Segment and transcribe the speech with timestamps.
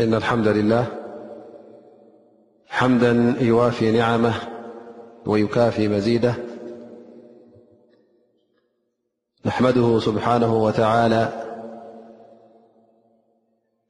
[0.00, 0.86] إن الحمد لله
[2.68, 4.34] حمدا يوافي نعمه
[5.26, 6.34] ويكافي مزيده
[9.46, 11.32] نحمده سبحانه وتعالى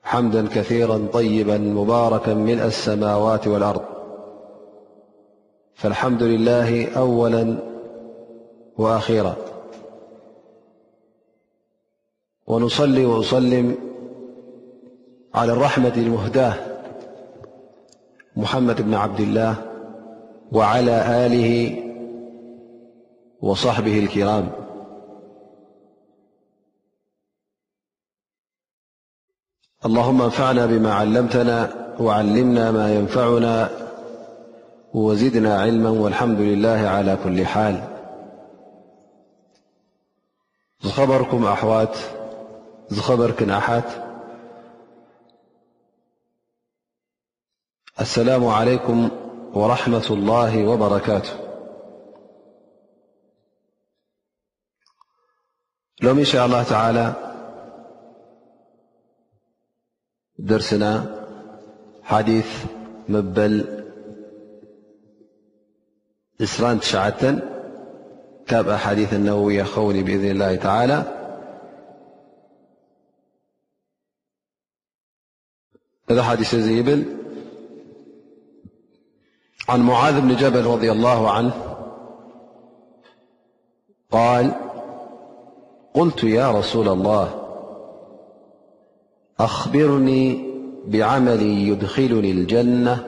[0.03, 3.85] حمدا كثيرا طيبا مباركا ملء السماوات والأرض
[5.75, 7.59] فالحمد لله أولا
[8.79, 9.37] وآخرا
[12.47, 13.88] ونصلي وأصلم
[15.35, 16.55] على الرحمة المهداة
[18.37, 19.55] محمد بن عبد الله
[20.53, 21.77] وعلى آله
[23.41, 24.49] وصحبه الكرام
[29.87, 31.71] اللهم أنفعنا بما علمتنا
[32.01, 33.69] وعلمنا ما ينفعنا
[34.95, 37.83] وزدنا علما والحمد لله على كل حال
[40.83, 41.87] خبركم أوا
[43.01, 44.08] خرك أا
[48.01, 49.11] السلام عليكم
[49.55, 51.31] ورحمة الله وبركاته
[56.03, 57.13] لهم إن شاء الله تعالى
[60.39, 60.93] درسنا
[62.03, 62.65] حديث
[63.09, 63.85] مبل
[66.45, 67.43] سرانتشعة
[68.49, 71.05] تاب أحاديث النبوية خوني بإذن الله تعالى
[76.11, 77.18] يثل
[79.69, 81.53] عن معاذ بن جبل- رضي الله عنه-
[84.13, 84.53] قال
[85.95, 87.29] قلت يا رسول الله
[89.41, 90.45] أخبرني
[90.87, 93.05] بعملي يدخلني الجنة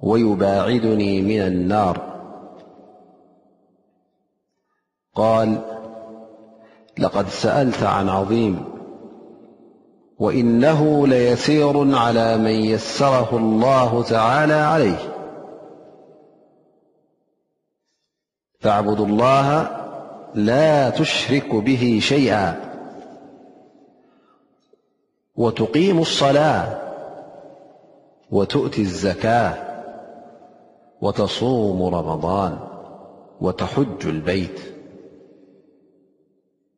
[0.00, 2.00] ويباعدني من النار
[5.14, 5.58] قال
[6.98, 8.64] لقد سألت عن عظيم
[10.18, 15.11] وإنه ليسير على من يسره الله تعالى عليه
[18.62, 19.68] تعبد الله
[20.34, 22.54] لا تشرك به شيئا
[25.36, 26.78] وتقيم الصلاة
[28.30, 29.54] وتؤتي الزكاة
[31.00, 32.58] وتصوم رمضان
[33.40, 34.60] وتحج البيت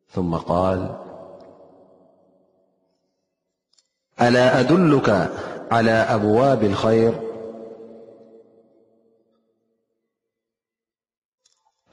[0.09, 0.95] ثم قال
[4.21, 5.29] ألا أدلك
[5.71, 7.24] على أبواب الخير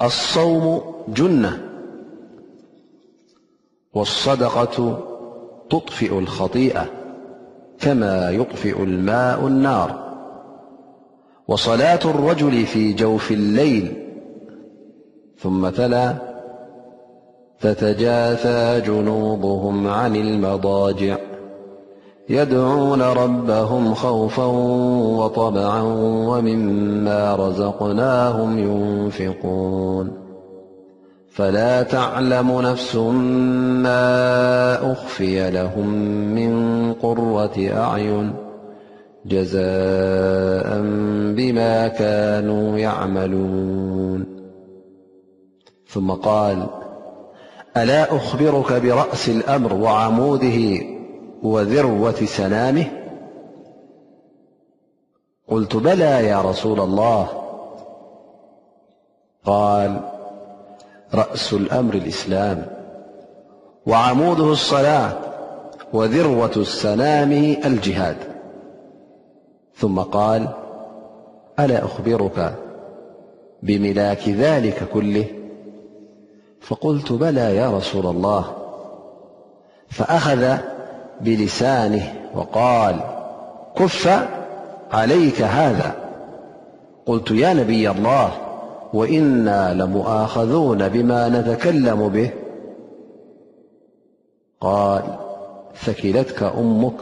[0.02, 1.58] الصوم جنة
[3.94, 4.98] والصدقة
[5.70, 6.86] تطفئ الخطيئة
[7.80, 10.02] كما يطفئ الماء النار
[11.48, 13.92] وصلاة الرجل في جوف الليل
[15.38, 16.14] ثم ثلا
[17.60, 21.16] تتجافى جنوبهم عن المضاجع
[22.32, 24.44] يدعون ربهم خوفا
[25.16, 25.82] وطبعا
[26.28, 30.12] ومما رزقناهم ينفقون
[31.30, 33.14] فلا تعلم نفسم
[33.82, 35.88] ما أخفي لهم
[36.34, 38.32] من قرة أعين
[39.26, 40.78] جزاء
[41.36, 44.24] بما كانوا يعملون
[45.88, 46.66] ثم قال
[47.76, 50.80] ألا أخبرك برأس الأمر وعموده
[51.42, 52.86] وذروة سنامه
[55.48, 57.28] قلت بلا يا رسول الله
[59.44, 60.00] قال
[61.14, 62.66] رأس الأمر الإسلام
[63.86, 65.18] وعموده الصلاة
[65.92, 68.16] وذروة سنامه الجهاد
[69.74, 70.48] ثم قال
[71.60, 72.54] ألا أخبرك
[73.62, 75.24] بملاك ذلك كله
[76.60, 78.56] فقلت بلا يا رسول الله
[79.88, 80.58] فأخذ
[81.24, 83.00] بلسانه وقال
[83.76, 84.26] كف
[84.92, 85.94] عليك هذا
[87.06, 88.32] قلت يا نبي الله
[88.94, 92.30] وإنا لمآخذون بما نتكلم به
[94.60, 95.02] قال
[95.84, 97.00] ثكلتك أمك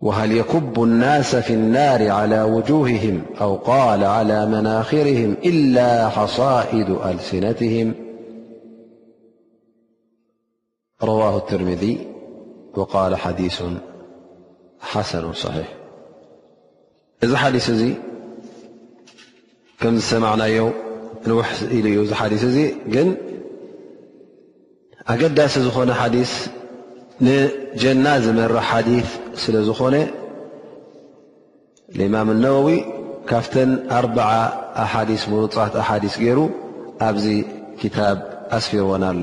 [0.00, 7.94] وهل يكب الناس في النار على وجوههم أو قال على مناخرهم إلا حصائد ألسنتهم
[11.08, 11.84] ረዋ ትርሚዲ
[12.80, 13.58] ወቃል ሓዲሱ
[14.90, 15.68] ሓሰኑ صሒሕ
[17.24, 17.82] እዚ ሓዲስ እዚ
[19.80, 20.56] ከምዝሰማዕናዮ
[21.28, 22.56] ንውሕ ኢሉ እዩ እዚ ሓዲስ እዚ
[22.94, 23.08] ግን
[25.14, 26.32] ኣገዳሲ ዝኾነ ሓዲስ
[27.26, 29.08] ንጀና ዝመረሕ ሓዲስ
[29.44, 29.94] ስለ ዝኾነ
[32.04, 32.68] ኢማም ነወዊ
[33.30, 34.18] ካብተን ኣርዓ
[34.82, 36.38] ኣሓዲስ ብሩፃት ኣሓዲስ ገይሩ
[37.06, 37.26] ኣብዚ
[37.82, 38.18] ክታብ
[38.56, 39.22] ኣስፊርዎን ኣሎ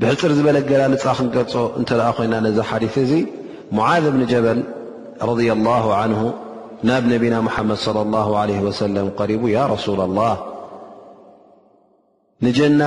[0.00, 3.12] ብሕፅር ዝበለ ገላ ንፃኽንገልፆ እንተ ደኣ ኮይና ነዛ ሓሊት እዙ
[3.78, 4.58] ሙዓዝ እብኒ ጀበል
[5.30, 5.32] ረ
[5.66, 6.14] ላه ን
[6.88, 10.34] ናብ ነቢና ሙሓመድ صለ ላه ለ ወሰለም ቐሪቡ ያ ረሱላ ላه
[12.46, 12.82] ንጀና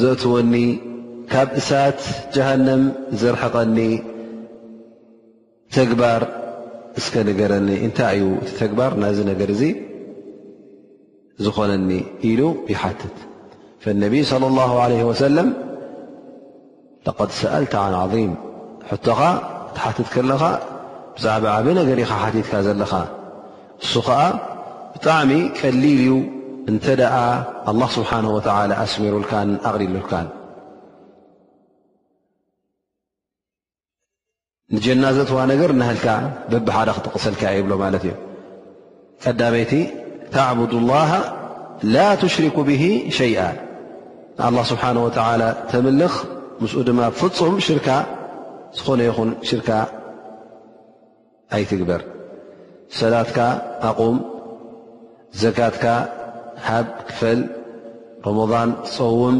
[0.00, 0.52] ዘእትወኒ
[1.32, 2.00] ካብ እሳት
[2.34, 2.82] ጀሃንም
[3.20, 3.78] ዘርሕቐኒ
[5.76, 6.22] ተግባር
[7.00, 9.62] እስከነገረኒ እንታይ እዩ እቲ ተግባር ናዚ ነገር እዙ
[11.44, 11.90] ዝኾነኒ
[12.30, 12.40] ኢሉ
[12.72, 13.16] ይሓትት
[13.84, 15.48] فالነቢይ صለى الله عه ወሰለም
[17.06, 18.32] ለقድ ሰأልቲ عን ዓظም
[18.90, 19.20] ሕቶኻ
[19.70, 20.42] እትሓትት ከለኻ
[21.16, 22.92] ብዛዕባ ዓበ ነገር ኢኻ ሓቲትካ ዘለኻ
[23.84, 24.20] እሱ ከዓ
[24.92, 26.12] ብጣዕሚ ቀሊል ዩ
[26.70, 27.14] እንተ ደኣ
[27.70, 28.38] الله ስብሓነه ወ
[28.84, 30.26] ኣስሚሩልካን ኣቕሊሉልካን
[34.74, 36.06] ንጀናዘትዋ ነገር ናህልካ
[36.50, 38.14] በብሓዳ ክትቕሰልካ ይብሎ ማለት እዩ
[39.24, 39.72] ቀዳመይቲ
[40.34, 41.10] ተዕቡዱ الላه
[41.94, 42.82] ላ ትሽርኩ ብሂ
[43.20, 43.40] ሸይኣ
[44.40, 45.12] الله ስብሓنه ول
[45.70, 46.14] ተምልኽ
[46.62, 47.88] ምስኡ ድማ ፍፁም ሽርካ
[48.76, 49.70] ዝኾነ ይኹን ሽርካ
[51.54, 52.00] ኣይትግበር
[53.00, 53.38] ሰላትካ
[53.88, 54.16] ኣቁም
[55.42, 55.84] ዘጋትካ
[56.66, 57.40] ሃብ ክፈል
[58.26, 59.36] ረመضን ፀውም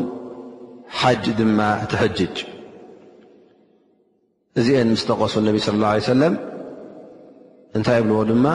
[1.01, 1.59] ሓጅ ድማ
[1.91, 2.37] ትሕጅጅ
[4.61, 6.35] እዚአን ምስ ተቐሱ ነቢ صى الله عه ሰለم
[7.77, 8.47] እንታይ ብልዎ ድማ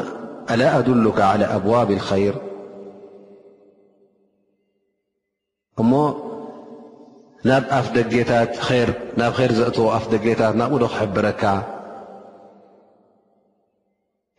[0.54, 2.36] ኣل أድلካ على أብዋብ الር
[5.82, 5.92] እሞ
[7.50, 8.52] ናብ ኣፍ ደጌታት
[9.20, 11.44] ናብ ር ዘእትዎ ኣፍ ደጌታት ናብኡ ዶ ክሕብረካ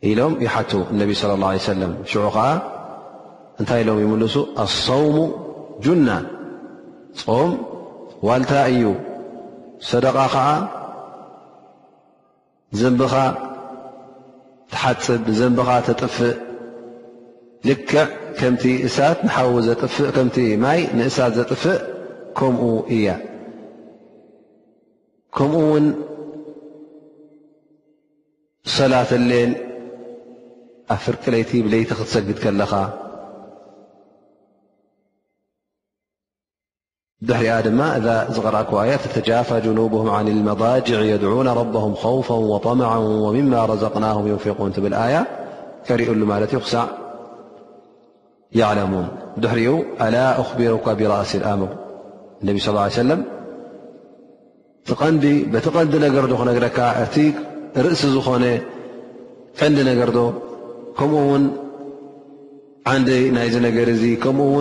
[0.09, 2.45] ኢሎም ይሓቱ እነቢ صለ ላه ለ ሰለም ሽዑ ከዓ
[3.59, 5.17] እንታይ ኢሎም ይምልሱ ኣصውሙ
[5.83, 6.09] ጁና
[7.21, 7.49] ፆም
[8.27, 8.83] ዋልታ እዩ
[9.89, 10.45] ሰደቓ ከዓ
[12.73, 13.15] ንዘንቢኻ
[14.71, 16.35] ትሓፅብ ንዘንቢኻ ተጥፍእ
[17.67, 19.01] ل كتس س
[21.65, 21.79] فء
[22.37, 22.55] كم
[22.89, 23.11] ي
[25.37, 25.93] كمن
[28.65, 29.51] صلاة الليل
[31.03, 32.61] فرليت بليتتسد كل
[38.81, 45.17] أي تتجافى جنوبهم عن المضاجع يدعون ربهم خوفا وطمعا ومما رزقناهم ينفقونبالآي
[45.91, 46.39] رؤ لماع
[48.57, 49.07] يعلمن
[49.43, 49.71] دحሪኡ
[50.05, 51.67] ኣل أخبر ቢرئس لمر
[52.43, 53.19] انب صلى اله عه سلم
[54.87, 55.23] ቲ ቀنዲ
[56.15, 57.05] نر ክነرካ እ
[57.85, 58.43] رእሲ ዝኾن
[59.59, 60.17] ቀንዲ نገرዶ
[60.99, 61.43] ከمኡ ن
[63.35, 63.87] ናይ ነر
[64.23, 64.53] ከمኡ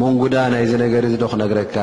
[0.00, 1.76] مንጉዳ ናይ ነر ክነግረካ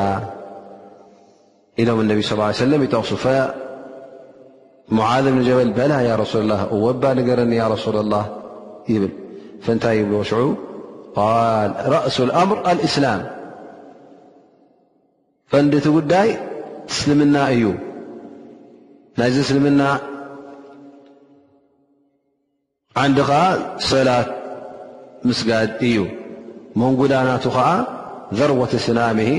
[1.82, 6.86] إሎم ان صلى اله يه وسلم يጠقሱ فمعذ بن ጀበل بل ي رسو لله و
[7.18, 7.40] نረ
[7.76, 8.24] رسول الله
[8.92, 9.12] يብل
[9.66, 9.98] فنታይ
[11.24, 13.22] ል ረእሱ ኣምር ኣልእስላም
[15.52, 16.30] ፈንዲ እቲ ጉዳይ
[16.92, 17.64] እስልምና እዩ
[19.20, 19.82] ናይዚ እስልምና
[23.00, 23.40] ሓንዲ ኻዓ
[23.92, 24.30] ሰላት
[25.30, 25.98] ምስጋድ እዩ
[26.82, 27.68] መንጉዳ ናቱ ከዓ
[28.40, 29.30] ዘርወቲ ስናምሂ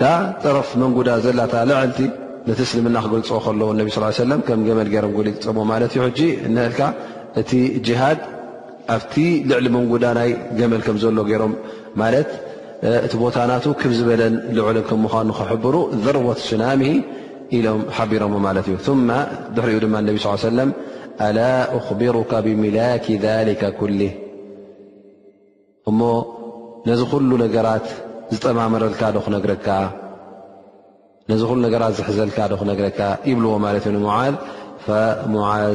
[0.00, 2.00] ዳ ጥረፍ መንጉዳ ዘላታ ልዕልቲ
[2.48, 6.20] ነቲ እስልምና ክገልፅ ከለዉ እነብ ስل ሰለ ከም ገበን ጌረምጎል ፀሞ ማለት እ ሕጂ
[6.54, 6.80] ንልካ
[7.40, 7.50] እቲ
[7.86, 8.20] ጅሃድ
[8.94, 9.14] ኣብቲ
[9.48, 11.52] ልዕሊ መንጉዳናይ ገመል ከም ዘሎ ገይሮም
[12.02, 12.30] ማለት
[13.06, 16.86] እቲ ቦታናቱ ክብ ዝበለን ልዑሎን ከምዃኑ ክሕብሩ ዘርወት ስናምሂ
[17.56, 19.16] ኢሎም ሓቢሮምዎ ማለት እዩ ማ
[19.54, 20.70] ድሕሪኡ ድማ ነቢ ስ ሰለም
[21.28, 21.38] ኣላ
[21.78, 24.12] ኣኽብሩካ ብሚላክ ذሊከ ኩልህ
[25.90, 26.00] እሞ
[26.90, 27.86] ነዚ ኩሉ ነገራት
[28.34, 29.68] ዝጠማመረልካ ዶ ክነግረካ
[31.30, 34.34] ነዚ ሉ ነገራት ዝሕዘልካ ዶ ክነግረካ ይብልዎ ማለት እዩ ሙዝ
[35.32, 35.74] ሙዝ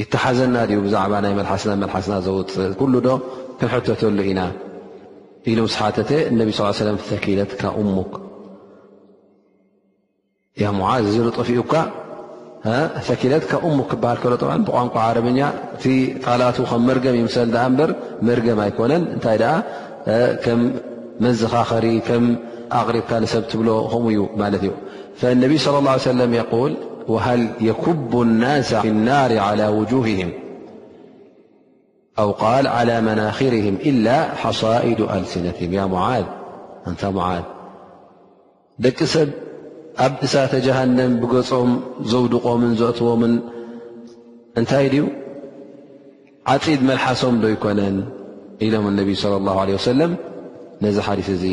[0.00, 2.56] ይተሓዘና ድዩ ብዛዕባ ናይ መሓስና መሓስና ዘውፅእ
[3.06, 3.14] ዶ
[3.60, 4.40] ክንሕተተሉ ኢና
[5.50, 6.50] ኢሉ ስሓተተ እነቢ
[6.88, 7.62] ለ ተኪለትካ
[7.96, 8.12] ሙክ
[10.62, 11.74] ያ ሙዝ ዝንጠፍኡካ
[13.20, 14.34] ኪለት ካብ ሙክ ክበሃል ከሎ
[14.68, 15.40] ብቋንቋ ዓረብኛ
[15.76, 15.84] እቲ
[16.24, 17.90] ጣላት ከም መርገም ይምሰል በር
[18.28, 19.40] መርገም ኣይኮነን እንታይ
[20.44, 20.60] ከም
[21.24, 22.24] መዘኻኸሪ ከም
[22.80, 24.72] ኣቕሪብካ ሰብትብሎ ከምኡ እዩ ማለት እዩ
[25.44, 26.32] ነቢ صለ ه ለም
[27.08, 30.30] وهل يكب النس ف لنر على وجوههم
[32.18, 36.24] أو قل على مناخርهم إلا ሓصائد ألسنትه ذ እ عذ
[38.84, 39.28] ደቂ ሰብ
[40.06, 41.70] ኣብ እሳተ جሃنም بገጾም
[42.10, 43.32] ዘውድቖምን ዘእትዎምን
[44.60, 45.04] እንታይ ዩ
[46.54, 47.80] ዓፂድ መلحሶም ዶ ይኮነ
[48.66, 50.10] إሎም النبي صلى الله عليه وسلم
[50.84, 51.44] ነዚ ሓዲث እዚ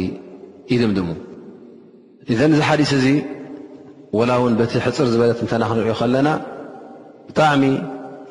[0.72, 1.08] ይድምድሙ
[2.30, 2.62] ذ
[3.06, 3.08] ث
[4.18, 6.30] ወላውን በቲ ሕፅር ዝበለት እንተና ኽንሪኦ ኸለና
[7.28, 7.64] ብጣዕሚ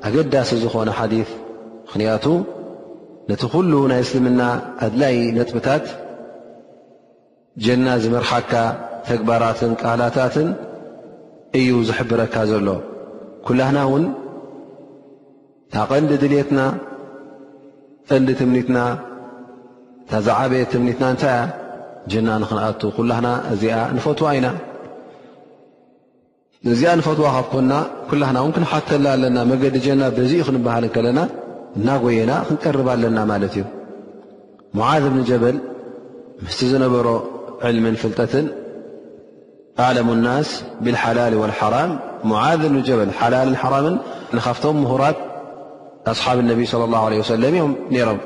[0.08, 1.30] ኣገዳሲ ዝኾነ ሓዲፍ
[1.86, 2.26] ምኽንያቱ
[3.30, 4.42] ነቲ ዂሉ ናይ እስልምና
[4.84, 5.84] ኣድላይ ነጥብታት
[7.64, 8.52] ጀና ዝመርሓካ
[9.08, 10.48] ተግባራትን ቃህላታትን
[11.60, 12.68] እዩ ዘሕብረካ ዘሎ
[13.48, 14.04] ኲላህና ውን
[15.68, 16.60] እታ ቐንዲ ድልየትና
[18.10, 18.78] ቐንዲ ትምኒትና
[20.04, 21.40] እታ ዛዓበየት ትምኒትና እንታይእያ
[22.12, 24.48] ጀና ንኽንኣቱ ኲላህና እዚኣ ንፈትዋ ኢና
[26.72, 27.72] እዚኣ ንፈትዋ ካብኮና
[28.10, 31.20] ኩላህና ክንሓተና ኣለና መገዲ ጀና ብዚኡ ክንበሃልን ከለና
[31.78, 33.62] እናጐየና ክንቀርብ ኣለና ማለት እዩ
[34.78, 35.56] ሙዓዝ እብኒ ጀበል
[36.44, 37.08] ምስቲ ዝነበሮ
[37.68, 38.46] ዕልምን ፍልጠትን
[39.82, 40.48] ኣعለሙ الናስ
[40.84, 41.90] ብالሓላል وሓራም
[42.30, 43.96] ሙዝ ብን ጀበል ሓላልን ሓራምን
[44.36, 45.18] ንካብቶም ምሁራት
[46.12, 48.18] ኣስሓብ ነቢይ صለى اله ሰለም እዮም ነይሮም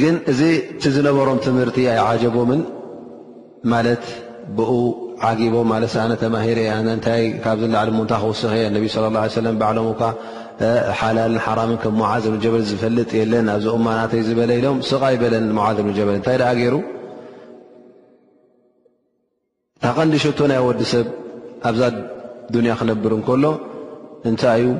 [0.00, 0.40] ግን እዚ
[0.82, 2.60] ቲ ዝነበሮም ትምህርቲ ኣይዓጀቦምን
[3.72, 4.04] ማለት
[4.56, 4.58] ብ
[5.28, 9.50] ዓጊቦ ማለት ኣነ ተማሂር እያ ንታይ ካብ ዝላዓሊ ሙንታ ክውስክ እየ ነቢ ለ ላه ለ
[9.60, 9.88] ባዕሎም
[11.00, 16.14] ሓላልን ሓራምን ከም ሞዓዘብን ጀበል ዝፈልጥ የለን ኣብዚ እማናተይ ዝበለ ኢሎም ስቃ ይበለን ሞዓዘብን ጀበል
[16.18, 16.76] እንታይ ደ ገይሩ
[19.84, 21.06] ካቐንዲሸቶ ናይ ወዲ ሰብ
[21.70, 21.82] ኣብዛ
[22.54, 23.44] ዱንያ ክነብር ንከሎ
[24.30, 24.72] እንታይ እዩ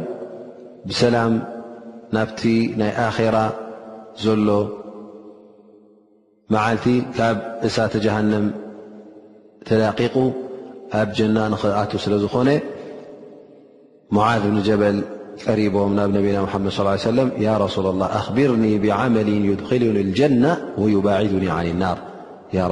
[0.89, 1.33] ብሰላም
[2.17, 2.43] ናብቲ
[2.81, 3.39] ናይ ኣራ
[4.25, 4.49] ዘሎ
[6.55, 6.87] መዓልቲ
[7.19, 7.37] ካብ
[7.69, 8.47] እሳተ ጃሃንም
[9.69, 10.14] ተላቂቁ
[11.00, 12.49] ኣብ ጀና ንኽኣቱ ስለ ዝኾነ
[14.16, 14.97] ሙዓذ ብን ጀበል
[15.42, 20.45] ቀሪቦም ናብ ነቢና ሓመድ ص ሰለ ያ ረሱላ ላ ኣኽብርኒ ብዓመሊን ዩድኪሉን ልጀና
[20.83, 21.99] ወዩባዒዱኒ ን ናር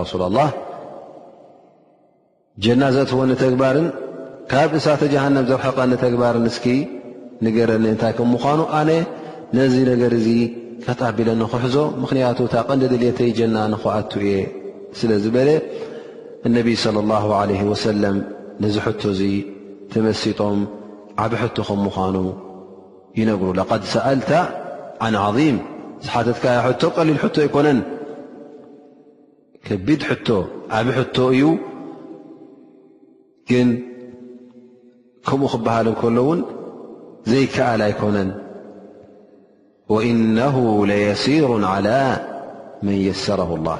[0.00, 0.44] ረሱ ላ
[2.64, 3.86] ጀና ዘእትወኒ ተግባርን
[4.52, 6.66] ካብ እሳተ ጀሃንም ዘርሕቐኒ ተግባር እስኪ
[7.44, 8.90] ንገረኒ እንታይ ከ ምዃኑ ኣነ
[9.56, 10.26] ነዚ ነገር እዚ
[10.84, 14.34] ከጣቢለኒ ክሕዞ ምኽንያቱ እታ ቐንዲ ድልተይ ጀና ንኽኣቱ እየ
[14.98, 15.48] ስለዝበለ
[16.46, 18.16] النبي صلى الله عليه وسلم
[18.64, 19.22] ነዚ ሕቶ እዚ
[19.92, 20.58] ተመሲጦም
[21.24, 22.16] ዓብ ሕቶ ከ مዃኑ
[23.18, 24.30] ይነግሩ لقد سألታ
[25.04, 25.56] عن عظيم
[26.06, 26.38] ሓተት
[26.96, 27.18] ቀሊል
[27.54, 27.78] ኮነን
[29.66, 30.28] كቢድ ሕቶ
[30.78, 31.42] ዓብ ሕቶ እዩ
[33.50, 33.68] ግን
[35.28, 36.40] ከምኡ ክበሃል كሎ ውን
[37.30, 38.30] ዘይከኣል ኣيኮነን
[39.94, 40.56] وإنه
[40.90, 41.98] ليሲيሩ على
[42.86, 43.78] من يسره الله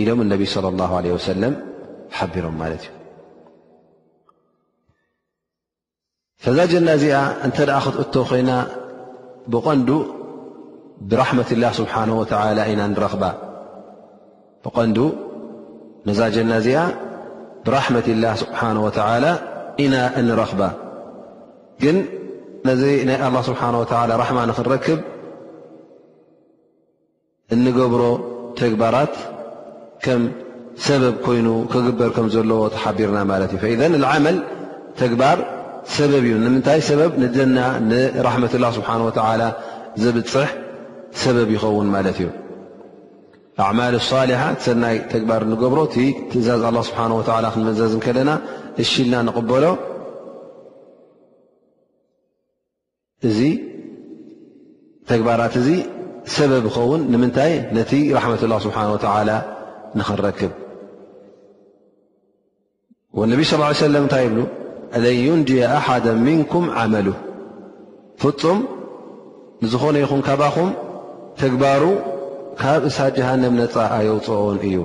[0.00, 1.54] ኢሎም ነቢ صى ه ወሰለም
[2.16, 2.92] ሓቢሮም ማለት እዩ
[6.44, 8.50] ፈዛጀና እዚኣ እንተ ደኣ ክትእቶ ኮይና
[9.52, 9.88] ብቐንዱ
[11.10, 12.22] ብራመት ላ ስብሓه ወ
[12.72, 12.80] ኢና
[13.12, 13.16] ኽ
[14.64, 14.98] ብቐንዱ
[16.08, 16.78] ነዛ ጀና እዚኣ
[17.66, 19.24] ብራሕመት ላ ስብሓه ወተላ
[19.84, 20.60] ኢና እንረኽባ
[21.82, 21.96] ግን
[22.68, 25.00] ነዚ ናይ ኣላه ስብሓንه ወላ ራሕማ ንክንረክብ
[27.54, 28.02] እንገብሮ
[28.60, 29.14] ተግባራት
[30.86, 34.36] ሰበብ ይኑ ክግበር ከም ዘለዎ ተሓቢርና ማለት እዩ ዓመል
[35.00, 35.38] ተግባር
[35.96, 37.58] ሰበብ እዩ ንምታይ ሰበብ ዘና
[37.90, 38.98] ንራሕመት ላه ስብሓه
[40.04, 40.48] ዘብፅሕ
[41.22, 42.28] ሰበብ ይኸውን ማለት እዩ
[43.66, 45.78] ኣማል ሳሌሓ ሰናይ ተግባር ንገብሮ
[46.30, 47.00] ትእዛዝ ه ስብሓ
[47.54, 48.30] ክንመዘዝ ከለና
[48.82, 49.64] እሽልና ንቕበሎ
[53.28, 53.38] እዚ
[55.10, 55.68] ተግባራት እዚ
[56.36, 58.20] ሰበብ ይኸውን ንምንታይ ነቲ ራ
[58.52, 58.88] ላ ስብሓን
[59.30, 59.32] ላ
[59.98, 60.52] ንኽረክብ
[63.18, 64.38] ወነቢ ص ሰለም እንታይ ይብሉ
[65.04, 67.06] ለን ዩንጂየ ኣሓዳ ምንኩም ዓመሉ
[68.22, 68.58] ፍፁም
[69.62, 70.68] ንዝኾነ ይኹን ካባኹም
[71.40, 71.82] ተግባሩ
[72.60, 74.76] ካብ እሳ ጀሃንም ነፃ ኣየውፅኦን እዩ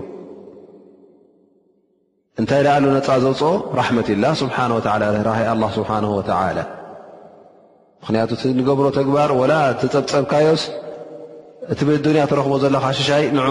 [2.39, 3.51] እንታይ ድኣሉ ነፃ ዘውፅኦ
[3.81, 4.79] ራሕመት ላ ስብሓ ወ
[5.29, 6.31] ራይ ላ ስብሓነ ወላ
[8.01, 10.61] ምኽንያቱ እዝገብሮ ተግባር ወላ ተፀብፀብካዮስ
[11.71, 13.47] እትብል ዱንያ ተረኽቦ ዘለኻ ሽሻይ ንኡ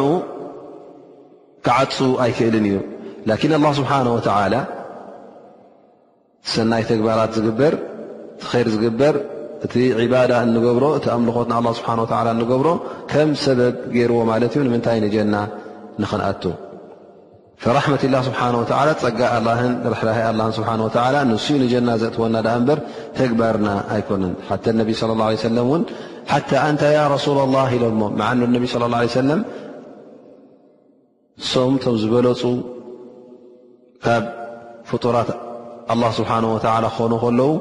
[1.66, 2.76] ክዓፁ ኣይክእልን እዩ
[3.28, 4.18] ላكን الله ስብሓነه و
[6.52, 7.74] ሰናይ ተግባራት ዝግበር
[8.42, 9.14] ቲ ር ዝግበር
[9.64, 11.90] እቲ ዕባዳ እንገብሮ እቲ ኣምልኾት ንه ስብሓ
[12.40, 12.68] ንገብሮ
[13.12, 15.34] ከም ሰበብ ገይርዎ ማለት እዩ ንምንታይ ንጀና
[16.02, 16.42] ንኽንኣቱ
[17.76, 18.54] ራመት ላ ስብሓه
[19.02, 19.20] ፀጋ
[20.02, 20.24] ርሕይ ሓ
[21.30, 22.78] ንስኡ ንጀና ዘእትወና እበር
[23.18, 25.82] ተግባርና ኣይኮነን ሓ ነቢ صى اه ሰለ ን
[26.32, 26.36] ሓ
[26.68, 28.00] ኣንታ ያ ረሱላ ላه ኢሎሞ
[28.30, 29.40] ዓኑ ነቢ صى اه ሰለም
[31.48, 32.42] ሶም ቶም ዝበለፁ
[34.04, 34.24] ካብ
[34.90, 35.30] ፍጡራት
[35.92, 37.52] ኣላ ስብሓን ወዓላ ክኾኑ ከለዉ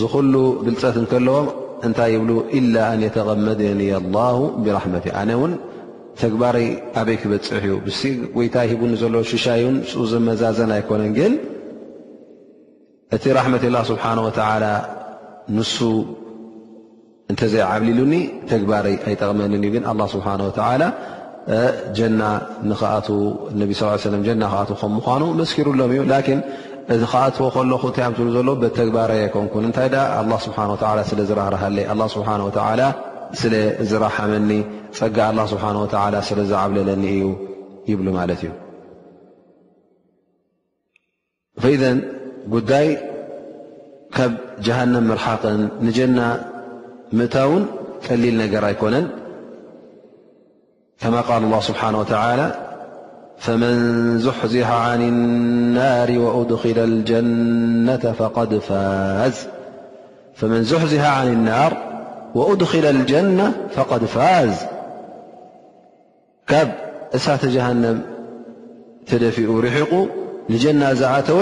[0.00, 0.34] ዝ ኩሉ
[0.66, 1.46] ግልፀት ከለዎም
[1.86, 3.80] እንታይ ይብሉ ኢላ ኣን የተቐመደኒ
[4.16, 5.52] ላሁ ብራሕመት ኣነ እውን
[6.22, 6.66] ተግባረይ
[7.00, 7.92] ኣበይ ክበፅሕ እዩ ብ
[8.38, 9.76] ወይታ ሂቡ ዘለዎ ሽሻይን
[10.12, 11.32] ዘመዛዘን ኣይኮነን ግን
[13.16, 14.64] እቲ ራሕመት ላ ስብሓን ወተዓላ
[15.56, 15.76] ንሱ
[17.32, 18.14] እንተዘይዓብሊሉኒ
[18.52, 20.82] ተግባረይ ኣይጠቐመንኒእዩ ግን ኣ ስብሓን ዓላ
[21.98, 22.22] ጀና
[22.70, 23.08] ንከኣት
[23.60, 23.82] ነቢ ስ
[24.14, 26.24] ለ ና ክኣት ከምምኳኑ መስኪሩሎም እዩ ላን
[27.10, 29.88] ከኣትዎ ከለኹ እንታይ ኣብ ዝብ ዘሎ ተግባራይ ኣይኮንኩን እንታይ
[30.46, 31.84] ስብሓ ስለዝራርሃለይ
[32.14, 32.88] ስብሓ ወ
[33.40, 34.50] ስለዝረሓመኒ
[34.98, 35.18] ፀጋ
[35.52, 35.64] ስብሓ
[36.30, 37.26] ስለዝዓብለለኒ እዩ
[37.90, 38.52] ይብሉ ማለት እዩ
[41.76, 41.84] ኢዘ
[42.54, 42.86] ጉዳይ
[44.16, 44.32] ካብ
[44.66, 46.18] ጀሃንም ርሓቅን ንጀና
[47.18, 47.62] ምእታውን
[48.06, 49.06] ቀሊል ነገር ኣይኮነን
[51.02, 52.54] كما قال الله سبحانه وتعالى
[53.38, 56.78] فمن زحزح عن النار وأدخل
[62.76, 64.64] الجنة فقد فاز
[66.46, 66.68] كب
[67.16, 68.00] سተ جهنم
[69.06, 69.94] تدفኡ رحق
[70.48, 71.40] لجن زعتو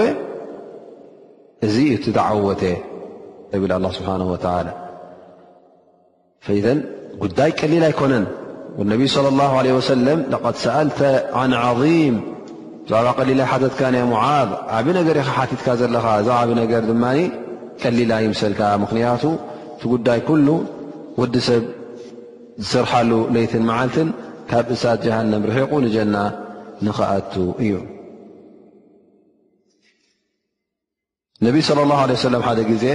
[2.05, 2.63] تتعوت
[3.53, 4.73] بل الله سبحانه وتعالى
[6.39, 6.79] فإذ
[7.35, 8.25] دي قلل يكن
[8.91, 10.99] ነቢይ صለى ላه عه ሰለም ቐድ ሰኣልተ
[11.49, 12.15] ን ዓظም
[12.85, 17.03] ብዛዕባ ቀሊላይ ሓተትካ ናይ ሙዓዝ ዓብ ነገር ኢኻ ሓቲትካ ዘለኻ እዛ ዓብ ነገር ድማ
[17.81, 19.23] ቀሊላ ይምሰልካ ምክንያቱ
[19.81, 20.47] ቲ ጉዳይ ኩሉ
[21.19, 21.63] ወዲ ሰብ
[22.63, 24.07] ዝስርሓሉ ለይትን መዓልትን
[24.49, 26.15] ካብ እሳት ጀሃንም ርሒቑ ንጀና
[26.87, 27.73] ንኽኣቱ እዩ
[31.45, 32.85] ነቢይ صለ ا ሰለ ሓደ ግዜ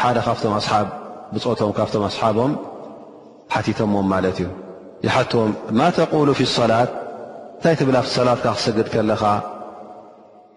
[0.00, 0.86] ሓደ ካብቶም ኣስሓብ
[1.34, 2.52] ብፆቶም ካብቶም ኣሓቦም
[3.50, 4.24] تتمم
[5.04, 5.36] يت
[5.70, 6.88] ما تقول في الصلاة
[7.66, 9.12] ي لف صلاك سجد كل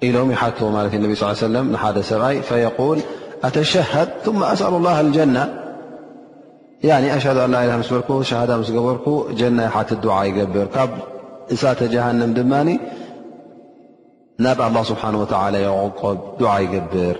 [0.04, 3.00] إلم يحت اب صل ل لي وسلم سي فيقول
[3.44, 5.44] أتشهد ثم أسأل الله الجنة
[7.18, 7.92] أشهد ألإله س
[8.30, 9.08] شهدة مسرك
[9.40, 10.68] جنة يت دع يقبر
[11.62, 12.78] ست جهنم دن
[14.46, 17.16] نب الله سبحانه وتعلى يققب دع يقبر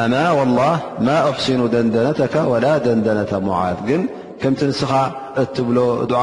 [0.00, 0.04] ኣ
[0.38, 0.74] والله
[1.06, 4.02] ማ أحስኑ ደንደነተك وላ ደንደነة ሙذ ግን
[4.42, 4.92] ከምቲ ንስኻ
[5.42, 5.78] እትብሎ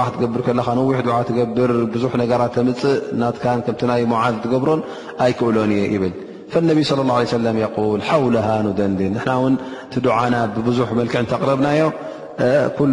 [0.07, 0.97] ክትገብር ከ ነዊሕ
[1.37, 4.81] ገብር ብዙ ነገራት ተምፅእ ናት ም ናይ ሙዝ ትገብሮን
[5.25, 6.13] ኣይክእሎን እየ ይብል
[6.53, 6.95] فነ صى
[7.37, 7.53] اله
[8.09, 8.47] ሓوልሃ
[8.79, 9.29] ደንድን ንና
[10.07, 11.81] ድዓና ብብዙ መልክዕ ተቅረብናዮ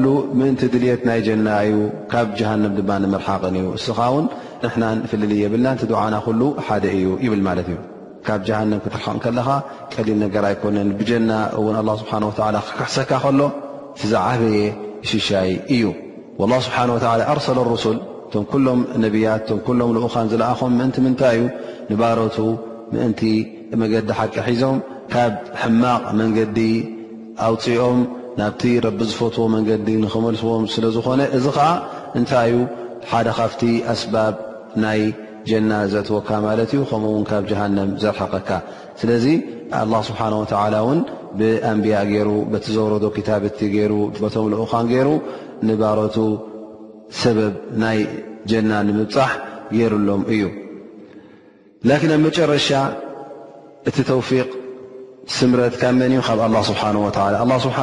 [0.02, 0.04] ل
[0.38, 1.76] ምእን ድልት ናይ ጀና እዩ
[2.12, 4.26] ካብ ጀሃንም ድማ ምርሓቅ እዩ ስኻ ውን
[4.64, 5.76] ንና ፍልል የብልና
[6.16, 6.24] ና
[6.68, 7.82] ሓደ እዩ ብ ማ እ
[8.28, 9.48] ካብ ጀሃንም ክትርካቕ ከለካ
[9.94, 12.24] ቀሊል ነገር ኣይኮነን ብጀና እውን ስብሓን
[12.56, 13.40] ላ ክክሕሰካ ከሎ
[13.94, 14.60] እቲ ዝዓበየ
[15.10, 15.82] ሽሻይ እዩ
[16.66, 21.44] ስብሓነ ወላ ኣርሰለ ርሱል እቶም ኩሎም ነብያት ቶም ሎም ልኡኻን ዝለኣኾም ምእንቲ ምንታይ እዩ
[21.92, 22.36] ንባሮቱ
[22.94, 23.20] ምእንቲ
[23.80, 24.76] መንገዲ ሓቂ ሒዞም
[25.12, 26.58] ካብ ሕማቕ መንገዲ
[27.48, 27.98] ኣውፅኦም
[28.40, 31.68] ናብቲ ረቢ ዝፈትዎ መንገዲ ንክመልስዎም ስለ ዝኾነ እዚ ከዓ
[32.20, 32.56] እንታይዩ
[33.12, 33.62] ሓደ ካፍቲ
[33.92, 34.34] ኣስባብ
[34.84, 35.00] ናይ
[35.70, 38.48] ና ዘእትወካ ማለት እዩ ከምኡውን ካብ ጀሃንም ዘርሐቀካ
[39.00, 39.26] ስለዚ
[39.80, 40.20] ه ስብሓ
[40.74, 40.98] ላ ውን
[41.38, 45.08] ብኣንብያ ገይሩ በቲ ዘወረዶ ክታብቲ ገይሩ ቶም ልኡኻ ገይሩ
[45.68, 46.16] ንባረቱ
[47.20, 47.98] ሰበብ ናይ
[48.52, 49.30] ጀና ንምብፃሕ
[49.76, 50.42] ገይሩሎም እዩ
[51.88, 52.68] ላን ኣብ መጨረሻ
[53.88, 54.48] እቲ ተውፊቅ
[55.38, 57.78] ስምረትካመን እ ካብ ኣ ስብሓه ወላ ስብሓ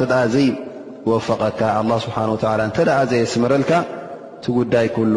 [0.00, 0.02] ተ
[0.34, 1.60] ዘይወፈቐካ
[2.06, 2.12] ስብ
[2.70, 2.78] እተ
[3.12, 3.72] ዘየስምረልካ
[4.44, 5.16] ቲ ጉዳይ ሉ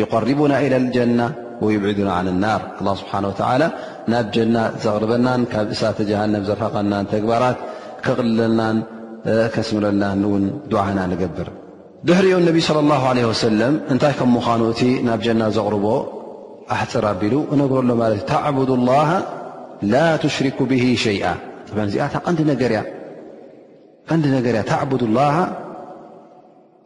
[0.00, 1.26] يقربن إلى الجنة
[1.62, 3.66] ويبعدن عن النار الله سبحانه وتعلى
[4.12, 5.10] نب جن قرب
[5.80, 6.54] س جهن ق
[7.12, 7.56] تجبرت
[8.06, 8.08] ق
[9.54, 9.84] كسمر
[10.74, 11.48] دعن نقبر
[12.08, 13.60] ድሕሪኡ ነቢ صለى الله عله سለ
[13.92, 15.86] እንታይ ከም ምዃኑ እቲ ናብ ጀና ዘቕርቦ
[16.74, 19.08] ኣሕፅር ኣቢሉ እነግረሎ ለት እ ተዕድ لላه
[19.92, 19.98] ላ
[20.36, 20.38] ሽ
[21.04, 21.24] ሸኣ
[21.68, 22.40] ጥ ዚኣታ ቀንዲ
[24.26, 24.58] ንዲ ነገርያ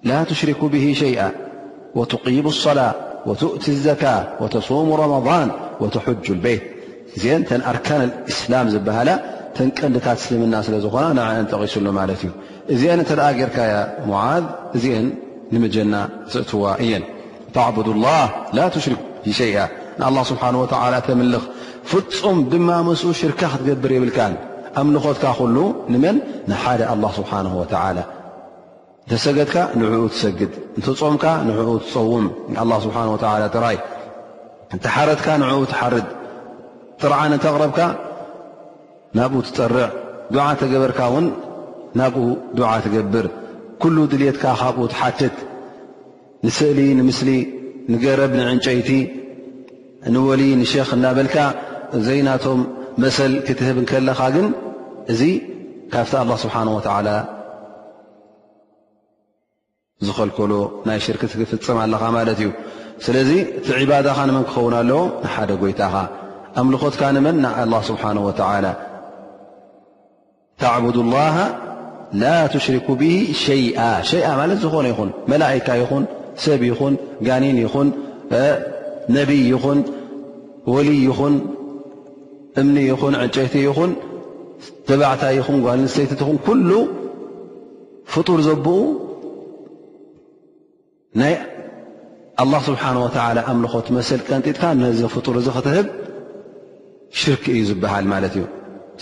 [0.09, 0.61] ላ ሽሪኩ
[1.01, 1.05] ሸ
[1.99, 2.89] وትقም الصላة
[3.29, 4.03] وትؤቲ الዘካ
[4.43, 5.49] وተصوሙ ረመضን
[5.83, 6.63] وተحጁ الቤት
[7.21, 8.01] ዚአ ተን ኣርካና
[8.33, 9.11] እስላም ዝበሃላ
[9.57, 12.31] ተን ቀንዲታት እስልምና ስለ ዝኾና ንንጠቂሱሉ ማለት እዩ
[12.75, 13.59] እዚአን እተ ደኣ ጌርካ
[14.09, 14.43] ሙዓዝ
[14.77, 15.07] እዚአን
[15.55, 15.95] ንመጀና
[16.33, 17.05] ስእትዋ እየን
[17.55, 18.25] ተዕቡድ ላه
[18.57, 19.01] ላ ትሽርክ
[19.39, 19.57] ሸይኣ
[20.01, 21.45] ንኣه ስብሓه ተምልኽ
[21.91, 24.19] ፍፁም ድማ ምስኡ ሽርካ ክትገብር የብልካ
[24.81, 25.57] ኣምልኾትካ ኩሉ
[25.93, 26.17] ንመን
[26.51, 27.45] ንሓደ ኣه ስብሓه
[27.99, 28.01] ላ
[29.07, 32.27] እተሰገድካ ንዕኡ ትሰግድ እንተጾምካ ንዕኡ ትፀውም
[32.61, 33.09] ه ስብሓه
[33.55, 33.77] ትራይ
[34.77, 36.07] እተሓረትካ ንዕኡ ትሓርድ
[37.03, 37.81] ጥርዓን እተቕረብካ
[39.19, 39.89] ናብኡ ትፅርዕ
[40.35, 41.27] ድዓ እተገበርካ እውን
[41.99, 42.25] ናብኡ
[42.57, 43.27] ድዓ ትገብር
[43.83, 45.37] ኩሉ ድልትካ ካብኡ ትሓትት
[46.47, 47.31] ንስእሊ ንምስሊ
[47.93, 48.91] ንገረብ ንዕንጨይቲ
[50.15, 51.37] ንወል ንሸክ እናበልካ
[52.07, 52.61] ዘይናቶም
[53.03, 54.47] መሰል ክትህብ ከለኻ ግን
[55.13, 55.21] እዚ
[55.93, 57.09] ካብቲ ኣላ ስብሓን ወዓላ
[60.07, 60.53] ዝኸልከሎ
[60.89, 62.51] ናይ ሽርክ ክፍፅም ኣለኻ ማለት እዩ
[63.05, 65.95] ስለዚ እቲ ዕባዳኻ ንመን ክኸውን ኣለዎ ንሓደ ጐይታኻ
[66.61, 68.67] ኣምልኾትካ ንመን ንኣላ ስብሓን ወዓላ
[70.63, 71.37] ታዕቡድ ላሃ
[72.23, 73.05] ላ ትሽሪኩ ብ
[73.41, 73.79] ሸኣ
[74.11, 76.05] ሸ ማለት ዝኾነ ይኹን መላይካ ይኹን
[76.45, 76.95] ሰብ ይኹን
[77.27, 77.89] ጋኒን ይኹን
[79.17, 79.79] ነብይ ይኹን
[80.75, 81.35] ወልይ ይኹን
[82.61, 83.93] እምኒ ይኹን ዕንጨይቲ ይኹን
[84.91, 86.71] ዘባዕታ ይኹን ጓልን ሰይቲ ኹን ኩሉ
[88.15, 88.75] ፍጡር ዘብኡ
[91.21, 91.35] ናይ
[92.53, 93.01] له ስብሓንه
[93.53, 95.87] ኣምልኾትመሰል ቀንጢትካ ነዚ ፍጡር እዚ ክትህብ
[97.21, 98.45] ሽርክ እዩ ዝበሃል ማለት እዩ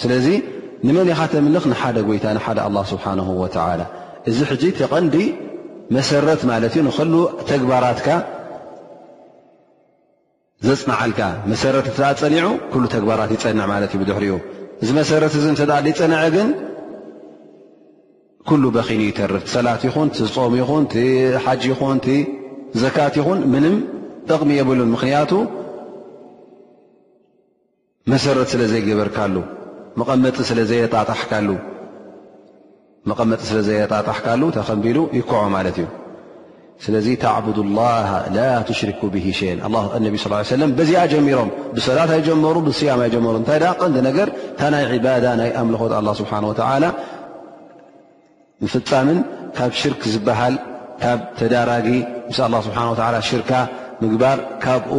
[0.01, 0.11] ስለ
[0.86, 3.80] ንመን ኻተምልኽ ንሓደ ጎይታ ንሓደ ኣላه ስብሓን ወላ
[4.30, 5.14] እዚ ሕጂ ተቐንዲ
[5.96, 7.14] መሰረት ማለት እዩ ንክሉ
[7.50, 8.08] ተግባራትካ
[10.66, 14.36] ዘፅናዓልካ መሰረት እ ፀኒዑ ኩሉ ተግባራት ይፀንዕ ማለት እዩ ብድሕሪ እኡ
[14.82, 16.48] እዚ መሰረት እዚ እ ዘፀንዐ ግን
[18.48, 23.76] ኩሉ በኺኑ ይተርፍ ሰላት ይኹን ፀሙ ይኹን ቲሓጂ ይኹን ቲዘካት ይኹን ምንም
[24.30, 25.32] ጠቕሚ የብሉን ምኽንያቱ
[28.12, 29.34] መሰረት ስለ ዘይገበርካሉ
[29.96, 30.24] ጣቐመ
[33.51, 35.87] ስለዘየጣጣሕካሉ ተከንቢሉ ይክዖ ማለት እዩ
[36.85, 39.59] ስለዚ ተዕቡድ ላሃ ላ ትሽርኩ ብ ሸይን
[40.05, 44.85] ነቢ ስ ሰለ በዚኣ ጀሚሮም ብሰላት ኣይጀመሩ ብስያም ኣይጀመሩ እንታይ ዳ ቀንዲ ነገር እንታ ናይ
[44.96, 46.44] ዕባዳ ናይ ኣምልኾት ኣ ስብሓን
[46.85, 46.90] ላ
[48.85, 49.18] ፍፃምን
[49.57, 50.55] ካብ ሽርክ ዝበሃል
[51.03, 51.88] ካብ ተዳራጊ
[52.31, 52.81] ምስ ኣ ስብሓ
[53.16, 53.51] ላ ሽርካ
[54.03, 54.94] ምግባር ካብኡ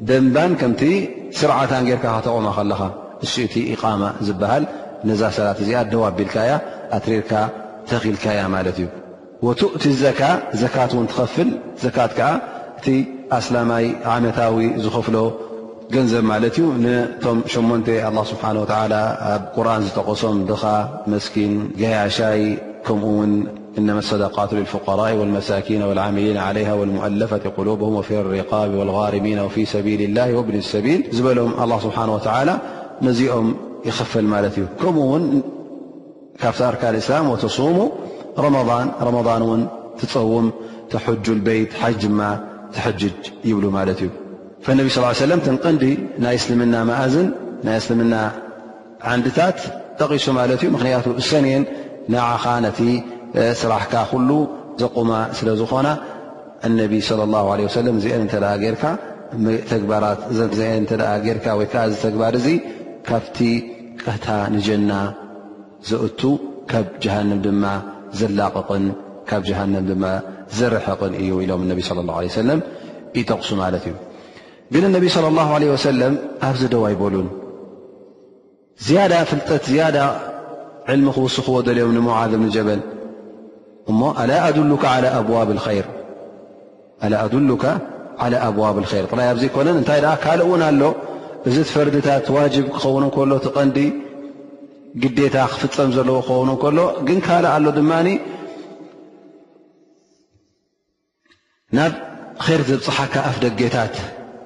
[0.08, 0.82] ደንባን ከምቲ
[1.38, 2.80] ስርዓታን ጌርካ ክተቖማ ከለኻ
[3.22, 4.64] ንሱ እቲ ኢቓማ ዝበሃል
[5.08, 6.50] ነዛ ሰላት እዚኣ ደዋኣቢልካያ
[6.98, 7.32] ኣትሪርካ
[7.90, 8.88] ተኺልካ ያ ማለት እዩ
[9.46, 10.20] ወቱ እቲ ዘካ
[10.62, 11.48] ዘካት እውን ትኸፍል
[11.84, 12.30] ዘካት ከዓ
[12.78, 12.86] እቲ
[13.38, 13.86] ኣስላማይ
[14.16, 15.16] ዓመታዊ ዝኽፍሎ
[15.94, 16.48] نب الله
[17.52, 17.96] سنهولى
[19.58, 20.14] رآن تقم
[22.14, 23.38] سن
[23.78, 31.06] نما الصدقات للفقراء والمساكين والعاملين عليها والمؤلفة قلوبهم وفي الرقاب والغارمين وفيسبيل الله وابن السبيل
[31.20, 32.60] مالله سنهولى
[33.02, 33.54] نم
[36.42, 37.88] يفل ركان السلام وتصومضن
[40.40, 40.42] م
[41.04, 41.70] ح البيت
[43.78, 43.80] ب
[44.66, 45.84] ፈነቢ ስ ሰለም ተንቀንዲ
[46.24, 47.28] ናይ እስልምና መእዝን
[47.66, 48.14] ናይ እስልምና
[49.12, 49.58] ዓንድታት
[50.00, 51.62] ጠቂሱ ማለት እዩ ምክንያቱ እሰኔን
[52.12, 52.78] ንዓኻ ነቲ
[53.60, 54.30] ስራሕካ ኩሉ
[54.82, 55.88] ዘቁማ ስለ ዝኾና
[56.66, 57.40] እነቢ ለ
[57.86, 58.20] ለ ዚአ
[59.62, 62.48] እተ ግባአ ጌርካ ወይከዓ ዚ ተግባር እዚ
[63.08, 63.38] ካብቲ
[64.02, 64.92] ቀታ ንጀና
[65.90, 66.20] ዘእቱ
[66.72, 67.64] ካብ ጀሃንም ድማ
[68.20, 68.84] ዘላቕቕን
[69.30, 70.04] ካብ ጀሃንም ድማ
[70.60, 72.60] ዘርሕቕን እዩ ኢሎም ነቢ ለ ه ለ ሰለም
[73.18, 73.94] ይጠቕሱ ማለት እዩ
[74.72, 76.14] ግን እነቢ صለ ላه ለه ወሰለም
[76.48, 77.26] ኣብዚ ደው ይበሉን
[78.86, 79.98] ዝያዳ ፍልጠት ዝያዳ
[80.92, 82.80] ዕልሚ ክውስኽዎ ደልዮም ንሞዓዝ ብን ጀበል
[83.90, 84.82] እሞ ኣላ ኣድሉካ
[88.22, 90.82] ዓላى ኣብዋብ ይር ጥይ ኣብዘይኮነን እንታይ ደኣ ካልእ ውን ኣሎ
[91.48, 93.76] እዚ ት ፈርድታት ዋጅብ ክኸውን እከሎ ትቐንዲ
[95.02, 97.92] ግዴታ ክፍፀም ዘለዎ ክኸውን እከሎ ግን ካልእ ኣሎ ድማ
[101.76, 101.92] ናብ
[102.56, 103.94] ር ዘብፅሓካ ኣፍ ደጌታት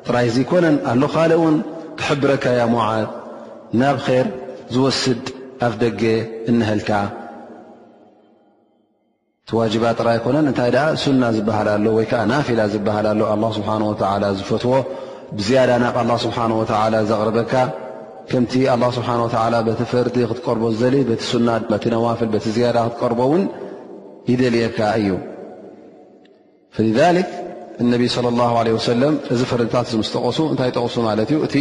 [0.09, 1.55] ጥራይ ዙኮነን ኣሎ ካሊእ ውን
[1.99, 3.09] ትሕብረካ ያ ሞዓት
[3.81, 4.27] ናብ ር
[4.75, 5.25] ዝወስድ
[5.67, 6.03] ኣፍ ደገ
[6.51, 6.91] እንህልካ
[9.51, 13.87] ቲዋጅባ ጥራይ ኮነን እንታይ ኣ ሱና ዝበሃል ሎ ወይ ከዓ ናፊላ ዝበሃል ሎ ኣه ስብሓንه
[13.93, 14.75] ወላ ዝፈትዎ
[15.41, 17.55] ብዝያዳ ናብ ኣه ስብሓንه ወላ ዘቕርበካ
[18.31, 23.21] ከምቲ ه ስብሓንه ላ በቲ ፈርቲ ክትቀርቦ ዘሊ በቲ ና ቲ ነዋፍል በቲ ዝያዳ ክትቀርቦ
[23.33, 23.43] ውን
[24.31, 25.11] ይደልየካ እዩ
[27.83, 31.57] እነቢ صለ اه ለ ሰለም እዚ ፈረድታት ምስ ጠቐሱ እንታይ ጠቕሱ ማለት እዩ እቲ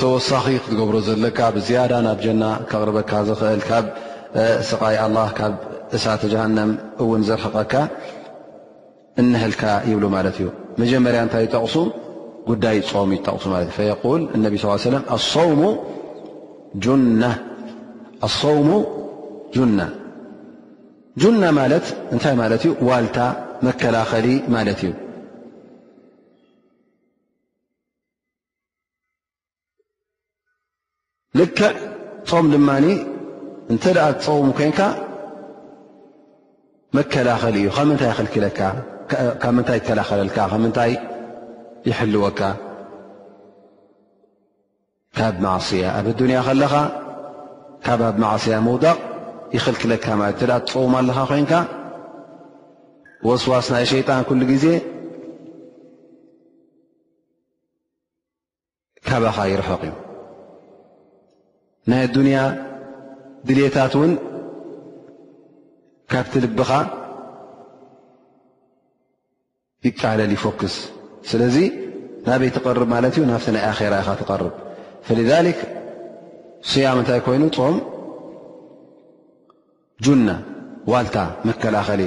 [0.00, 3.84] ተወሳኺ ክትገብሮ ዘለካ ብዝያዳ ናብ ጀና ከቕርበካ ዝኽእል ካብ
[4.70, 5.54] ስቃይ ላ ካብ
[5.96, 6.70] እሳ ተጀሃንም
[7.02, 7.74] እውን ዘረክቐካ
[9.20, 10.48] እነህልካ ይብሉ ማለት እዩ
[10.82, 11.76] መጀመርያ እንታይ ይጠቕሱ
[12.50, 13.46] ጉዳይ ፀሙ ይጠቕሱ
[13.76, 14.66] ት እ ል ነቢ ص
[15.30, 15.38] ሰ
[18.40, 18.70] صውሙ
[19.78, 19.80] ና
[21.40, 23.16] ና ማለት እታይ ማለት እዩ ዋታ
[23.66, 24.92] መከላኸሊ ማለት እዩ
[31.40, 31.74] ልክዕ
[32.28, 32.86] ፆም ድማኒ
[33.72, 34.80] እንተኣ ትፀውሙ ኮንካ
[36.98, 38.60] መከላኸሊ እዩ ብ ምታይ ክለካ
[39.40, 40.92] ካብ ምንታይ ከላኸለልካ ብ ምንታይ
[41.88, 42.40] ይሕልወካ
[45.16, 46.74] ካብ ማዕስያ ኣብ ዱንያ ከለኻ
[47.86, 48.98] ካብ ብ ማዕስያ ምውዳቕ
[49.56, 51.52] ይኽልክለካ ለት ተ ትፀውም ኣለኻ ኮይካ
[53.28, 54.66] ወስዋስ ናይ ሸይጣን ኩሉ ጊዜ
[59.08, 59.92] ካባኻ ይርሐቕ እዩ
[61.90, 62.38] ናይ ዱንያ
[63.48, 64.12] ድሌታት እውን
[66.12, 66.70] ካብቲ ልብኻ
[69.88, 70.74] ይቃለል ይፈክስ
[71.30, 71.56] ስለዚ
[72.26, 74.52] ናበይ ትቐርብ ማለት እዩ ናብቲ ናይ ኣራ ኢኻ ትቐርብ
[76.70, 77.76] ስያም እንታይ ኮይኑ ፆም
[80.06, 80.28] ጁና
[80.92, 81.16] ዋልታ
[81.48, 82.02] መከላኸሊ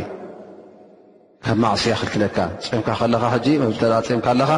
[1.45, 4.51] ካብ ማዕስያ ክልክለካ ፅምካ ከለኻ ሕጂ መተ ፅምካ ኣለኻ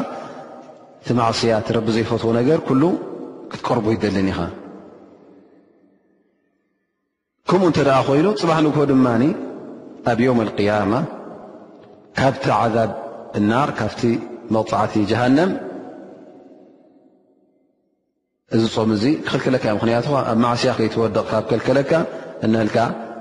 [1.02, 2.84] እቲ ማዕስያ ቲረቢ ዘይፈትዎ ነገር ኩሉ
[3.52, 4.40] ክትቀርቡ ይደልኒ ኢኻ
[7.52, 9.08] ከምኡ እንተ ደኣ ኮይኑ ፅባሕ ንክ ድማ
[10.12, 10.94] ኣብ ዮም ኣልቅያማ
[12.20, 12.92] ካብቲ ዓዛብ
[13.40, 14.02] እናር ካብቲ
[14.58, 15.52] መቕፃዕቲ ጃሃንም
[18.58, 21.92] እዚፆም እዙ ክኽልክለካእዮም ምኽንያትኻ ኣብ ማዕስያ ከይትወደቕ ካብ ከልከለካ
[22.48, 22.78] እንህልካ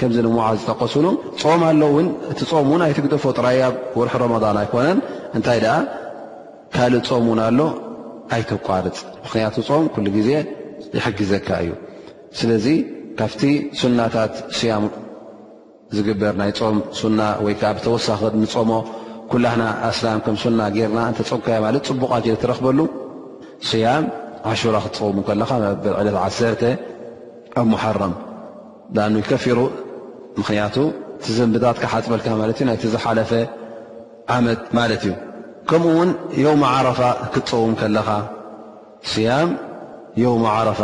[0.00, 1.06] ከምዚ ንምዓ ዝጠቀሱሉ
[1.42, 4.98] ፆም ኣሎውን እቲ ፆም እውን ኣይትግደፎ ጥራያብ ወርሕ ረመን ኣይኮነን
[5.38, 5.78] እንታይ ኣ
[6.74, 7.58] ካልእ ፆም ውን ኣሎ
[8.36, 10.30] ኣይተቋርፅ ምኽንያቱ ፆም ኩሉ ግዜ
[10.98, 11.70] ይሕግዘካ እዩ
[12.40, 12.66] ስለዚ
[13.18, 13.42] ካብቲ
[13.80, 14.84] ሱናታት ስያም
[15.96, 18.70] ዝግበር ናይ ፆም ሱና ወይከዓ ብተወሳኪ ንፀሞ
[19.32, 22.78] ኩላህና ኣስላም ከም ሱና ጌርና እተምካዮ ማለት ፅቡቃ ጀ ትረኽበሉ
[23.70, 24.04] ስያም
[24.52, 26.62] ዓሹራ ክትፅሙ ከለካ መበል ዕለት 1ተ
[27.60, 28.12] ኣብመሓረም
[28.96, 29.58] ዳን ከፊሩ
[30.40, 30.76] ምክንያቱ
[31.26, 33.30] ቲዘንብታትካ ሓፅበልካ ማለት እ ናይቲ ዝሓለፈ
[34.36, 35.12] ዓመት ማለት እዩ
[35.70, 36.10] ከምኡ ውን
[36.42, 37.00] የም ዓረፋ
[37.32, 38.08] ክትፀውም ከለኻ
[39.12, 39.50] ስያም
[40.22, 40.80] የሞ ዓረፋ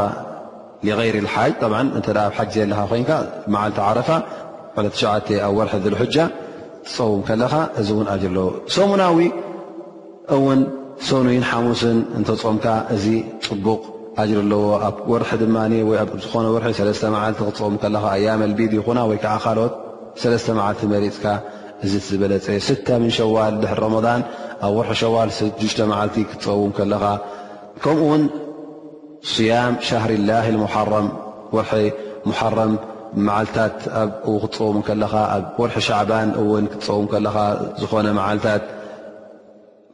[0.98, 1.52] غይር ሓጅ
[1.98, 3.10] እተ ኣብ ሓጅ ዘለኻ ኮንካ
[3.54, 4.08] መዓልቲ ዓረፋ
[4.78, 6.16] 2ለሸተ ኣብ ወርሒ ዝልሕጃ
[6.86, 9.18] ትፀውም ከለኻ እዚ እውን ኣጅኣለዎ ሰሙናዊ
[10.36, 10.60] እውን
[11.08, 13.04] ሰንይን ሓሙስን እንተፆምካ እዚ
[13.46, 13.80] ፅቡቕ
[14.18, 15.40] ጅሪ ኣለዎ ኣብ ርሒ ድ
[16.24, 16.64] ዝኾነ ር
[17.14, 19.72] መዓልቲ ክው ኻ ኣያ ቢድ ይኹና ወይከዓ ካሎት
[20.58, 21.24] መዓልቲ መሪፅካ
[21.84, 22.68] እዚ ዝበለፀ ስ
[23.04, 24.20] ም ሸዋል ድሕሪ ረመضን
[24.66, 25.30] ኣብ ርሒ ሸዋል
[25.78, 27.04] ተ መዓልቲ ክፀውም ከለኻ
[27.84, 28.22] ከምኡውን
[29.32, 30.56] صያም ሻር ላه ل
[33.38, 33.76] ዓልታት
[34.28, 36.46] ኣው ክፀውም ከለኻ ኣብ ርሒ ሻዕባን እው
[36.86, 37.36] ክውም ከኻ
[37.82, 38.06] ዝነ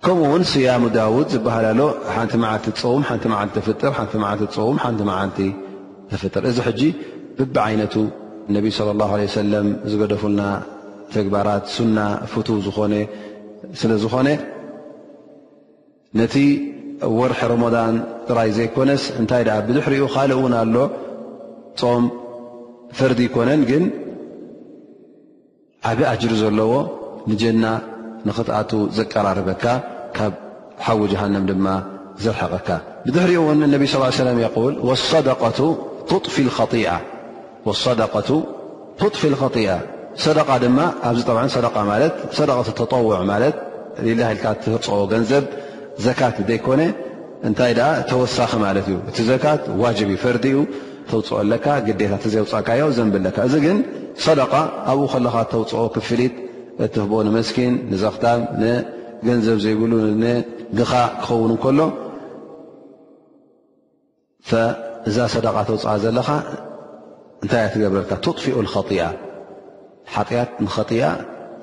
[0.04, 1.82] ከምኡ ውን ስያሙ ዳውድ ዝበሃልሎ
[2.14, 5.38] ሓንቲ መዓልቲ ፀውም ሓንቲ መዓልቲ ተፍጥር ሓንቲ መዓልቲ ፀውም ሓንቲ መዓልቲ
[6.10, 6.80] ተፍጥር እዚ ሕጂ
[7.38, 7.94] ብቢዓይነቱ
[8.56, 10.40] ነቢ صለ ላه ه ሰለም ዝገደፉልና
[11.14, 11.98] ተግባራት ሱና
[12.32, 14.28] ፍቱ ዝስለ ዝኾነ
[16.20, 16.34] ነቲ
[17.18, 17.94] ወርሒ ረመضን
[18.28, 20.76] ጥራይ ዘይኮነስ እንታይ ኣ ብድሕሪኡ ካልእ እውን ኣሎ
[21.80, 22.02] ፆም
[22.98, 23.84] ፈርዲ ይኮነን ግን
[25.90, 26.72] ዓብይ ኣጅሪ ዘለዎ
[27.30, 27.64] ንጀና
[28.28, 29.62] ንኽትኣቱ ዘቀራርበካ
[30.18, 30.26] لى
[30.82, 30.82] ፊ
[46.72, 46.74] ይ
[58.02, 58.04] ዚ
[59.28, 60.26] ገንዘብ ዘይብሉ ነ
[60.78, 60.92] ግኻ
[61.24, 61.78] ክኸውን እንከሎ
[65.08, 66.28] እዛ ሰደቓ ተውፅእ ዘለኻ
[67.42, 69.04] እንታይ እ ትገብረልካ ትጥፊኡ ከጢኣ
[70.14, 71.04] ሓጢኣት ንኸጢኣ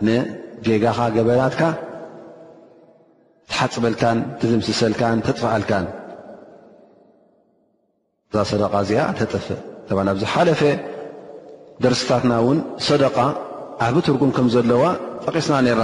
[0.06, 1.62] ንጌጋኻ ገበናትካ
[3.50, 5.86] ትሓፅበልካን ትድምስሰልካን ተጥፍኣልካን
[8.32, 9.60] እዛ ሰደቓ እዚኣ ተጥፍእ
[10.12, 10.62] ኣብዝ ሓለፈ
[11.84, 13.18] ደርስታትና እውን ሰደቓ
[13.86, 14.84] ኣብ ትርጉም ከም ዘለዋ
[15.24, 15.84] ጠቒስና ነርና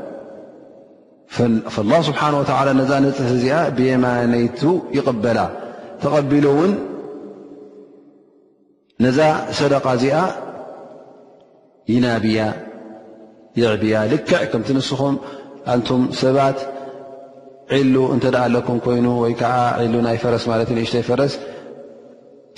[1.79, 2.27] الله ስብሓه
[2.79, 4.61] ነዛ ነፅ ዚኣ ብየማነቱ
[4.97, 5.39] ይقበላ
[6.03, 6.71] ተቐቢሉ ውን
[9.03, 9.19] ነዛ
[9.59, 10.17] ሰደق እዚኣ
[13.93, 15.15] ያ ልክዕ ከምቲንስኹም
[15.73, 16.59] ኣንቱም ሰባት
[17.73, 19.55] ዒሉ እንተ ኣለኩም ኮይኑ ወይ ከዓ
[19.93, 21.33] ሉ ናይ ፈረስ ለ እእሽተይ ፈረስ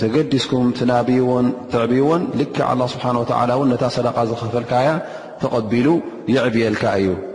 [0.01, 3.11] ተገዲስኩም ትናብይዎን ትዕብይዎን ልክዕ ه ስብሓه
[3.73, 4.87] ነታ ሰደ ዝከፈልካያ
[5.41, 5.87] ተቐቢሉ
[6.37, 7.09] يዕብየልካ እዩ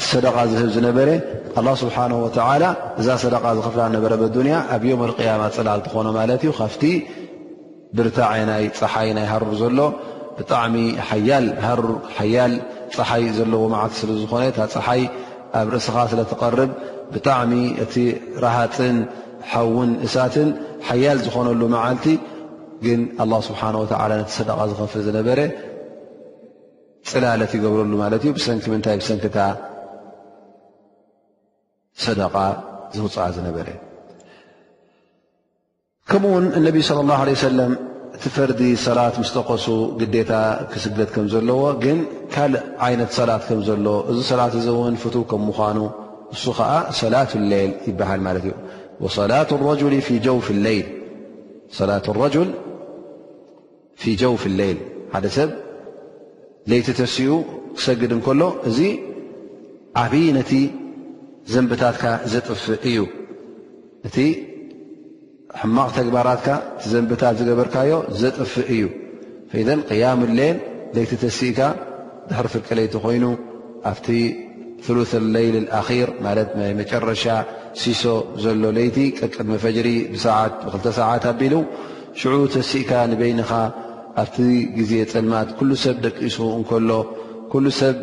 [0.00, 1.08] እቲ ሰደቃ ዝህብ ዝነበረ
[1.60, 2.62] ኣላ ስብሓን ወተላ
[3.00, 6.82] እዛ ሰደቃ ዝኽፍላ ነበረ በዱንያ ኣብ ዮም ኣልቅያማ ፅላል ትኾኖ ማለት እዩ ካፍቲ
[7.96, 9.78] ብርታዐ ናይ ፀሓይ ናይ ሃሩር ዘሎ
[10.38, 10.76] ብጣዕሚ
[11.08, 11.10] ሓ
[12.18, 12.52] ሓያል
[12.96, 15.02] ፀሓይ ዘለዎ መዓልቲ ስለዝኾነ እታ ፀሓይ
[15.60, 16.70] ኣብ ርእስኻ ስለትቐርብ
[17.16, 17.52] ብጣዕሚ
[17.84, 17.94] እቲ
[18.44, 18.98] ራሃፅን
[19.52, 20.48] ሓውን እሳትን
[20.90, 22.06] ሓያል ዝኾነሉ መዓልቲ
[22.86, 25.38] ግን ላ ስብሓን ላ ነቲ ሰደቃ ዝኸፍ ዝነበረ
[27.12, 29.38] ፅላለት ይገብረሉ ማለት እዩ ብሰንኪ ምንታይ ብሰንኪታ
[32.04, 32.20] ሰደ
[32.96, 33.68] ዘውፅእ ዝነበረ
[36.10, 37.72] ከምኡ ውን እነቢ صለ الላه ه ሰለም
[38.16, 39.66] እቲ ፈርዲ ሰላት ምስጠቐሱ
[40.00, 40.32] ግዴታ
[40.72, 41.98] ክስገድ ከም ዘለዎ ግን
[42.34, 45.78] ካልእ ዓይነት ሰላት ከም ዘሎ እዚ ሰላት ዘወንፍቱ ከም ምኳኑ
[46.34, 48.54] እሱ ከዓ ሰላة ሌይል ይበሃል ማለት እዩ
[49.32, 49.82] ላة ረል
[54.02, 54.78] ፊ ጀውፍ ሌይል
[55.14, 55.50] ሓደ ሰብ
[56.70, 57.32] ለይቲ ተሲኡ
[57.76, 58.78] ክሰግድ እንከሎ እዚ
[60.02, 60.50] ዓብይ ነቲ
[61.52, 62.98] ዘንብታትካ ዘጥፍእ እዩ
[64.08, 64.16] እቲ
[65.60, 66.48] ሕማቕ ተግባራትካ
[66.78, 68.82] እቲ ዘንብታት ዝገበርካዮ ዘጥፍእ እዩ
[69.60, 70.56] ኢዘ ቅያሙ ሌን
[70.96, 71.60] ዘይቲ ተሲእካ
[72.28, 73.24] ድሕሪ ፍቀለይቲ ኮይኑ
[73.90, 74.06] ኣብቲ
[74.98, 77.24] ሉለይሊ ኣኪር ማለት ናይ መጨረሻ
[77.80, 78.04] ሲሶ
[78.44, 81.54] ዘሎ ለይቲ ቅቅድ መፈጅሪ ብብ2ተ ሰዓት ኣቢሉ
[82.20, 83.50] ሽዑ ተሲእካ ንበይኒኻ
[84.22, 84.38] ኣብቲ
[84.78, 86.90] ግዜ ፅልማት ኩሉ ሰብ ደቂሱ እንከሎ
[87.54, 87.96] ኩሉ ሰብ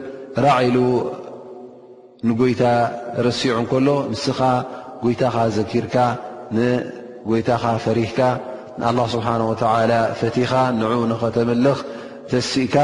[0.45, 0.75] ራዓሉ
[2.25, 2.63] ንጐይታ
[3.27, 4.39] ረሲዑ እንከሎ ንስኻ
[5.03, 5.95] ጐይታኻ ዘኪርካ
[6.57, 8.19] ንጐይታኻ ፈሪሕካ
[8.79, 10.51] ንኣላ ስብሓን ወተዓላ ፈቲኻ
[10.81, 11.79] ንዑ ንኸተመልኽ
[12.31, 12.75] ተሲእካ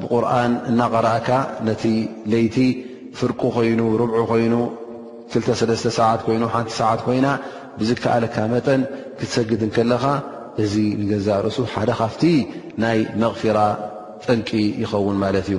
[0.00, 1.30] ብቁርኣን እናቐራእካ
[1.66, 1.82] ነቲ
[2.32, 2.56] ለይቲ
[3.18, 4.54] ፍርቂ ኮይኑ ርብዑ ኮይኑ
[5.32, 7.26] ክተሰለስተ ሰዓት ኮይኑ ሓንቲ ሰዓት ኮይና
[7.78, 8.82] ብዝከኣለካ መጠን
[9.18, 10.04] ክትሰግድንከለኻ
[10.62, 12.22] እዚ ንገዛ ርእሱ ሓደ ካፍቲ
[12.84, 13.58] ናይ መቕፊራ
[14.26, 14.48] ጠንቂ
[14.82, 15.58] ይኸውን ማለት እዩ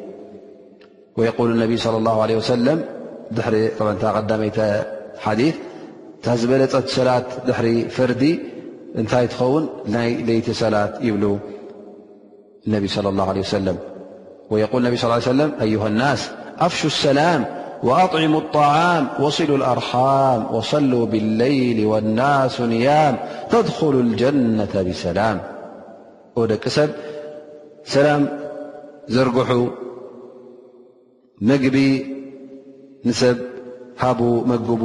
[1.17, 2.83] ويقول النبي صلى الله عله وسلم
[4.37, 4.51] مي
[5.19, 5.55] حديث
[6.27, 8.39] زبلت سلاة در فرد
[8.95, 11.37] نتي تخون ني ليت سلاة يبل
[12.67, 13.77] النبي صلى الله عليه وسلم
[14.49, 17.45] ويقول ن صلى ل عليه وسلم أيها الناس أفشو السلام
[17.83, 23.17] وأطعم الطعام وصلو الأرحام وصلوا بالليل والناس نيام
[23.49, 25.37] تدخل الجنة بسلام
[26.35, 26.89] و د سب
[27.83, 28.21] سلام
[29.07, 29.49] زرجح
[31.49, 31.77] መግቢ
[33.07, 33.37] ንሰብ
[34.01, 34.19] ሃب
[34.51, 34.83] መግቡ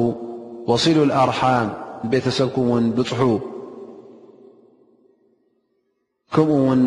[0.70, 1.68] وصሉ الأርحم
[2.10, 3.22] ቤተሰብኩም ን ብፅሑ
[6.34, 6.80] ከምኡ ውን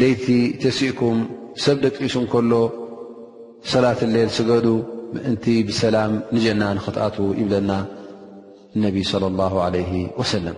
[0.00, 0.26] ለيቲ
[0.62, 1.18] ተሲእኩም
[1.64, 2.52] ሰብ ደቂሱ ከሎ
[3.72, 4.66] صላት لሌل ስገዱ
[5.14, 7.70] ምእንቲ ብሰላም ንجና ክትኣቱ ይብለና
[8.76, 10.56] اነቢ صلى الله عليه وسلم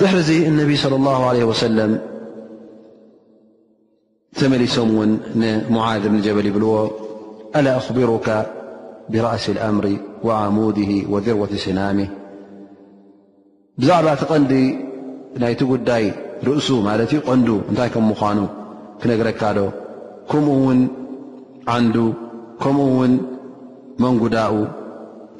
[0.00, 1.90] ظሕርዚ اነቢ صلى الله عليه وسلم
[4.40, 5.10] ተመلሶም وን
[5.74, 6.72] معذ بن ጀበل يብلዎ
[7.58, 8.28] ኣل أخبرك
[9.12, 9.86] برأሲ الأمሪ
[10.26, 12.08] وعموده وذروة سናمه
[13.78, 14.52] بዛعባ ቲ ቐنዲ
[15.42, 16.04] ናይቲ ጉዳይ
[16.48, 16.68] رእሱ
[17.26, 18.38] ቀን እታይ ك مዃኑ
[19.00, 19.58] ክነግረካዶ
[20.30, 20.80] كمኡ ን
[21.76, 21.96] ዓንዱ
[22.62, 23.12] ከمኡ ን
[24.02, 24.54] መንዳؤ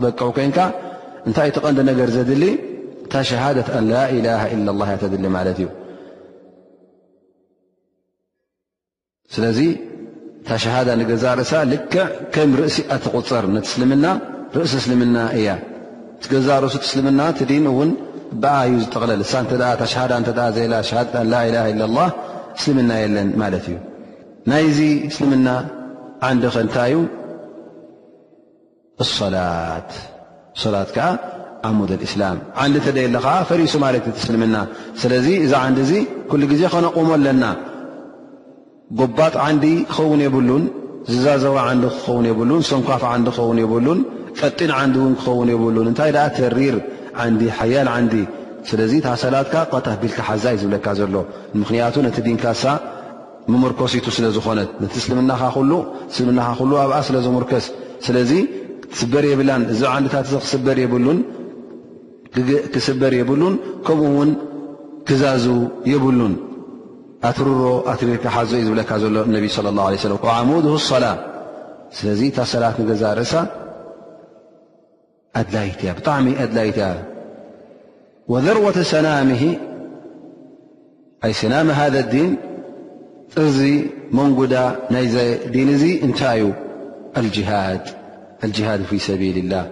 [0.02, 0.14] በቅ
[1.36, 2.44] ታይ ቀዲ ዘሊ
[3.12, 3.58] ታ ሸሃ ل
[3.90, 3.92] ل
[4.84, 5.70] ሊ እ
[9.32, 9.58] ስለዚ
[10.46, 12.02] ታ ሸሃዳ ንገዛርእሳ ልክዕ
[12.34, 14.06] ከም ርእሲ ኣትቁፀር ነቲ እስልምና
[14.58, 15.48] ርእሲ እስልምና እያ
[16.24, 17.90] ቲገዛርእሱ ት እስልምና ቲ ዲን እውን
[18.42, 19.34] ብኣ እዩ ዝጠቕለል እሳ
[19.88, 21.98] እሸሃዳ እንተ ዘላ ሸሃን ላኢላ ኢለ ኣላ
[22.58, 23.78] እስልምና የለን ማለት እዩ
[24.50, 25.48] ናይዚ እስልምና
[26.30, 26.96] ዓንዲ ክእንታይዩ
[29.16, 29.90] ሶላት
[30.74, 31.06] ላት ከዓ
[31.68, 34.56] ዓሙደ እስላም ዓንዲ እንተ ደየ ለ ከዓ ፈሪሱ ማለት እዩ ትእስልምና
[35.02, 35.92] ስለዚ እዛ ዓንዲ እዚ
[36.32, 37.44] ኩሉ ግዜ ኸነቆሞ ኣለና
[38.98, 40.64] ጎባጥ ዓንዲ ክኸውን የብሉን
[41.12, 44.00] ዝዛዘባ ዓንዲ ክኸውን የብሉን ሰንኳፍ ዓንዲ ክኸውን የብሉን
[44.38, 46.76] ፀጢን ዓንዲ እውን ክኸውን የብሉን እንታይ ደኣ ተሪር
[47.24, 48.14] ዓንዲ ሓያል ዓንዲ
[48.70, 51.16] ስለዚ ታሰላትካ ቆታ ቢልካ ሓዛ እዩ ዝብለካ ዘሎ
[51.54, 52.64] ንምክንያቱ ነቲ ድንካሳ
[53.52, 55.70] ምምርኮሲቱ ስለ ዝኾነት ነቲ እስልምናካ ኩሉ
[56.84, 57.64] ኣብኣ ስለ ዘሙርከስ
[58.06, 58.30] ስለዚ
[58.92, 63.54] ክስበር የብላን እዚብ ንድታት እ ክስበር የብሉንክስበር የብሉን
[63.86, 64.30] ከምኡ ውን
[65.08, 65.44] ክዛዙ
[65.92, 66.34] የብሉን
[67.28, 67.46] ኣትሮ
[67.92, 69.14] ኣትሪርካ ሓዘዩ ዝብለካ ዘሎ
[69.56, 71.14] صلى الله عليه وعሙده الصላة
[71.96, 73.34] ስለዚ ታ ሰላት ገዛ ርእሳ
[75.40, 76.86] أድላይትያ بጣዕሚ أድላይትያ
[78.32, 78.94] وذرወة ሰ
[81.26, 82.32] ኣይ ሰናم ذ الዲن
[83.34, 83.58] ጥርዚ
[84.16, 84.54] መንጉዳ
[84.94, 85.04] ናይ
[85.54, 86.44] ዲን እዚ እንታይ ዩ
[88.44, 89.64] الجهድ في ሰቢل اላه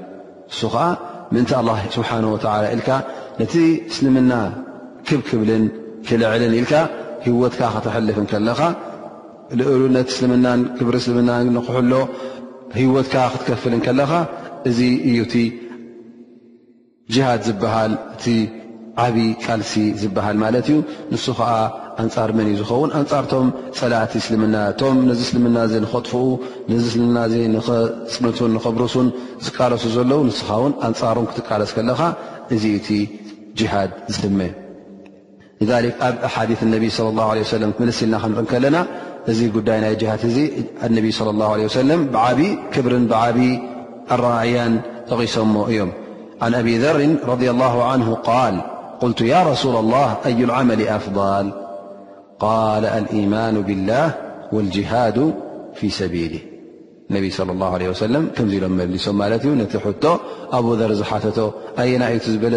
[0.52, 0.82] እሱ ከዓ
[1.32, 2.80] ምእን الله بሓنه ولى إል
[3.40, 3.54] ነቲ
[3.90, 4.32] እስልምና
[5.06, 5.64] ክብክብልን
[6.08, 6.66] ክልዕልን ኢል
[7.24, 8.60] ሂወትካ ክትሕልፍ ንከለካ
[9.58, 11.92] ልእሉ ነቲ እስልምናን ክብሪ እስልምናን ንክሕሎ
[12.80, 14.10] ሂወትካ ክትከፍል ንከለኻ
[14.68, 14.78] እዚ
[15.10, 15.34] እዩ ቲ
[17.14, 18.24] ጅሃድ ዝበሃል እቲ
[19.04, 20.78] ዓብዪ ቃልሲ ዝብሃል ማለት እዩ
[21.12, 21.52] ንሱ ከዓ
[22.02, 23.46] ኣንፃር መን እዩ ዝኸውን ኣንፃርቶም
[23.78, 26.22] ፀላእቲ ስልምና እቶም ነዚ እስልምና እዘ ንኸጥፍኡ
[26.72, 29.08] ነዚ ስልምና እ ንኽፅንቱን ንኽብሩስን
[29.46, 32.00] ዝቃለሱ ዘለው ንስኻ ውን ኣንፃሮም ክትቃለስ ከለኻ
[32.56, 32.88] እዚ እቲ
[33.60, 34.38] ጅሃድ ዝስመ
[35.62, 38.34] لذلك ኣብ حدث النبي صلى الله عليه وسلم لና نم
[38.74, 38.78] ና
[39.30, 40.12] እዚ ዳ جه
[40.86, 42.00] الن صلى الله عليه وسلم
[42.74, 42.92] كብر
[44.14, 44.56] الرعي
[45.10, 45.36] تقس
[45.70, 45.88] እيم
[46.44, 46.98] عن أب ذر
[47.32, 48.54] رضى الله عنه قال
[49.02, 51.44] ل يا رسول الله أي العمل أفضل
[52.46, 54.06] قال الإيمان بالله
[54.54, 55.18] والجهاد
[55.78, 56.42] في سبيله
[57.10, 58.22] اني صلى الله عليه وسلم
[58.94, 59.06] لሶ
[60.58, 61.04] أب ذر ز
[61.92, 61.94] ي
[62.52, 62.56] ل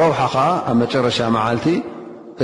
[0.00, 0.12] ረሓ
[0.70, 1.66] ኣብ መጨረሻ መዓልቲ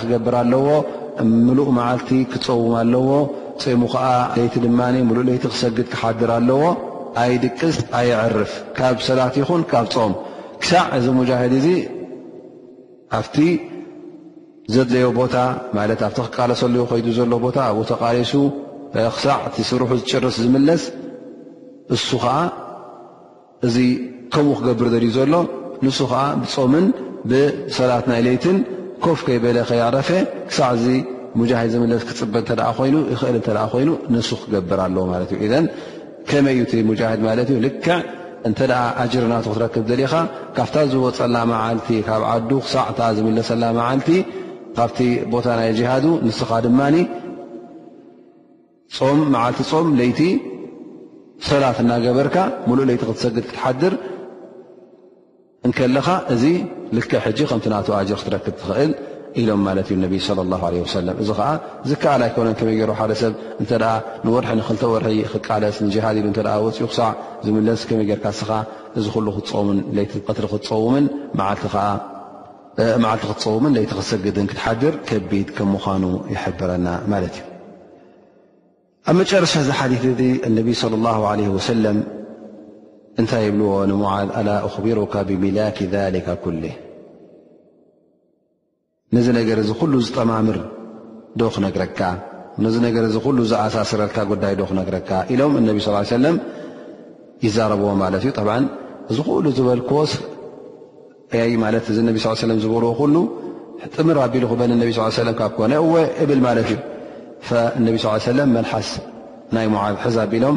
[0.00, 0.66] ክገብር ኣለዎ
[1.46, 3.08] ሙሉእ መዓልቲ ክፀውም ኣለዎ
[3.62, 4.06] ፀሙ ከዓ
[4.36, 6.60] ለይቲ ድማ ሙሉእ ለይቲ ክሰግድ ክሓድር ኣለዎ
[7.22, 10.12] ኣይድቅስ ኣይዕርፍ ካብ ሰላት ይኹን ካብ ፆም
[10.62, 11.68] ክሳዕ እዚ ሙጃሂድ እዚ
[13.18, 13.36] ኣብቲ
[14.74, 15.36] ዘድለዮ ቦታ
[15.78, 18.32] ማለት ኣብቲ ክቃለሰለዎ ከይዱ ዘሎ ቦታ ኣብኡ ተቓሊሱ
[19.14, 20.82] ክሳዕእቲ ስሩሑ ዝጭርስ ዝምለስ
[21.94, 22.34] እሱ ከዓ
[23.66, 23.76] እዚ
[24.34, 25.34] ከምኡ ክገብር ዘርዩ ዘሎ
[25.86, 26.86] ንሱ ከዓ ብፆምን
[27.30, 28.56] ብሰላት ናይ ለይትን
[29.04, 30.10] ኮፍ ከይ በለ ኸይረፈ
[30.48, 30.88] ክሳዕ ዚ
[31.38, 35.66] ሙጃሂድ ዝምለስ ክፅበጥ እተ ኮይኑ ይኽእል እተ ኮይኑ ንሱ ክገብር ኣለዎ ማለት እዩ እን
[36.28, 37.88] ከመይእዩ እቲ ሙጃሂድ ማለት እዩ ልክዕ
[38.48, 40.14] እንተኣ ኣጅርናቱ ክትረክብ ዘሊኻ
[40.56, 44.08] ካብታ ዝወፀላ መዓልቲ ካብ ዓዱ ክሳዕ ን ዝምለሰላ መዓልቲ
[44.78, 44.98] ካብቲ
[45.34, 46.96] ቦታ ናይ ጅሃዱ ንስኻ ድማኒ
[49.18, 50.20] ም መዓልቲ ፆም ለይቲ
[51.50, 52.36] ሰላት እናገበርካ
[52.68, 53.94] ሙሉእ ለይቲ ክትሰግድ ክትሓድር
[55.66, 56.42] እንከለኻ እዚ
[56.96, 58.90] ልከ ሕጂ ከምቲ ናተ ጅር ክትረክብ ትኽእል
[59.40, 60.14] ኢሎም ማለት እዩ ነቢ
[60.48, 60.56] ላ
[60.96, 61.48] ሰለም እዚ ከዓ
[61.90, 63.70] ዝከኣል ኣይኮነ ከመይ ገይሩ ሓደሰብ እተ
[64.26, 66.26] ንወርሒ ንክልተወርሒ ክቃለስ ንጅሃድ ኢሉ
[66.66, 67.10] ወፅኡ ክሳዕ
[67.44, 68.50] ዝምለስ ከመይ ጌርካ ስኻ
[68.98, 69.64] እዚ ሉ ትሪ
[73.02, 76.04] መዓልቲ ክትፀውምን ለቲ ክሰግድን ክትሓድር ከቢድ ከም ምዃኑ
[76.34, 77.44] ይሕብረና ማለት እዩ
[79.10, 80.20] ኣብ መጨረሻ እዚ ሓዲት እዚ
[80.58, 81.98] ነቢይ صለ ላه ለ ወሰለም
[83.20, 86.74] እንታይ ይብልዎ ንሞዓዝ ኣላ ኣኽቢሩካ ብሚላክ ذሊከ ኩሊህ
[89.16, 90.58] ነዝ ነገር እዚ ኩሉ ዝጠማምር
[91.40, 92.00] ዶ ክነግረካ
[92.64, 96.36] ንዚ ነገር እዚ ኩሉ ዝኣሳስረልካ ጉዳይ ዶ ክነግረካ ኢሎም እነቢ ስ ለም
[97.46, 98.56] ይዛረብዎ ማለት እዩ ጠብዓ
[99.12, 100.00] እዚ ኩሉ ዝበልክዎ
[101.64, 103.14] ማለት እዚ ነቢ ስ ሰለም ዝበርዎ ኩሉ
[103.94, 106.78] ጥምር ኣቢሉ ክበን እነቢ ስ ሰለም ካብ ኮ ወይ እብል ማለት እዩ
[107.80, 108.90] እነቢ ስ ሰለም መልሓስ
[109.54, 110.56] ናይ ሙዓዝ ሕዝ ኣቢሎም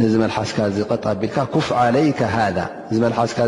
[0.00, 2.08] ነዚ መልሓስካ ዚ ቀጣ ኣቢልካ ኩፍ ዓለይ
[2.56, 2.58] ذ
[2.90, 3.38] እዚ መሓስካ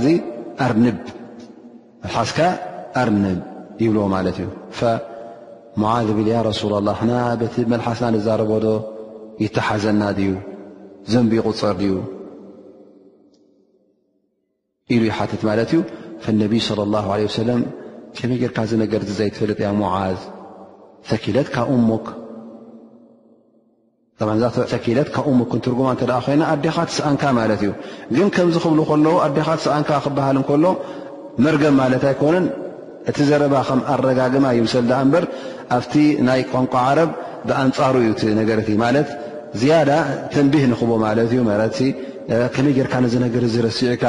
[2.05, 2.39] መሓስካ
[3.09, 3.41] ርንብ
[3.83, 4.49] ይብልዎ ማለት እዩ
[5.83, 6.29] ሞዝ ብል
[6.61, 7.01] ሱላ ላህ
[7.53, 8.67] ቲ መልሓስና ንዛረበዶ
[9.43, 10.33] ይተሓዘና ዩ
[11.13, 11.93] ዘምቢ ይቁፅር ድዩ
[14.95, 15.81] ኢሉ ይሓትት ማለት እዩ
[16.43, 17.51] ነቢይ صى اه ለ
[18.31, 20.19] መጌርካ ነገር ዘይፈልጥ ያ ሞዝ
[21.11, 21.49] ሰኪለት
[21.89, 21.91] ሞ
[24.41, 27.71] ዛ ፀኪለት ካብኡ ሞክን ትርጉማ እተደ ኮይና ኣዴኻ ትስኣንካ ማለት እዩ
[28.17, 30.65] ግን ከምዝ ክብሉ ከለዉ ኣዴኻ ትስኣንካ ክበሃል እንከሎ
[31.45, 32.47] መርገብ ማለት ኣይኮነን
[33.11, 35.25] እቲ ዘረባ ከም ኣረጋግማ እዩ ምሰል ደ እበር
[35.77, 35.95] ኣብቲ
[36.27, 37.11] ናይ ቋንቋ ዓረብ
[37.49, 39.09] ብኣንፃሩ እዩ ቲ ነገርቲ ማለት
[39.63, 39.91] ዝያዳ
[40.35, 41.41] ተንቢህ ንኽቦ ማለት እዩ
[42.57, 44.05] ከመይ ጌርካ ነዚ ነገር ዚ ረሲዑካ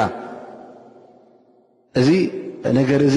[2.00, 2.10] እዚ
[2.80, 3.16] ነገር እዚ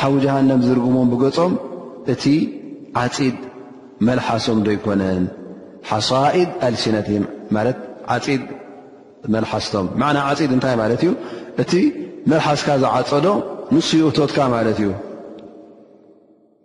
[0.00, 1.52] ሓዊ ጃሃንም ዝርጉሞም ብገጾም
[2.12, 2.24] እቲ
[3.02, 3.36] ዓፂድ
[4.06, 5.24] መልሓሶም ዶ ይኮነን
[5.90, 7.08] ሓሳኢድ ኣልሲነቲ
[7.56, 7.78] ማለት
[8.14, 8.42] ዓፂድ
[9.34, 11.10] መልሓስቶም ና ዓፂድ እንታይ ማለት እዩ
[11.62, 11.72] እቲ
[12.30, 13.26] መልሓስካ ዝዓፀዶ
[13.74, 14.90] ንስ ይእቶትካ ማለት እዩ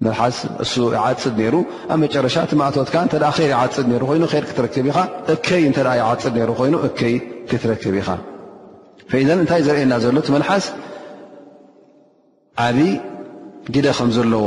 [0.06, 1.56] መሓስ እሱ ይዓፅድ ነይሩ
[1.94, 4.98] ኣብ መጨረሻ ቲማእቶትካ እ ር ይዓፅድ ሩ ኮይኑ ር ክትረክብ ኢኻ
[5.34, 7.16] እከይ እተ ይዓፅድ ሩ ኮይኑ እከይ
[7.50, 8.10] ክትረክብ ኢኻ
[9.42, 10.66] እንታይ ዘርአየና ዘሎ መሓስ
[12.68, 12.78] ዓብ
[13.74, 14.46] ግደ ከም ዘለዎ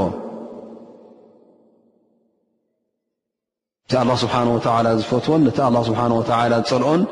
[3.86, 7.02] እቲ ኣላ ስብሓንወትዓላ ዝፈትዎን ነቲ ኣላ ስብሓን ወዓላ ዝፀልዖን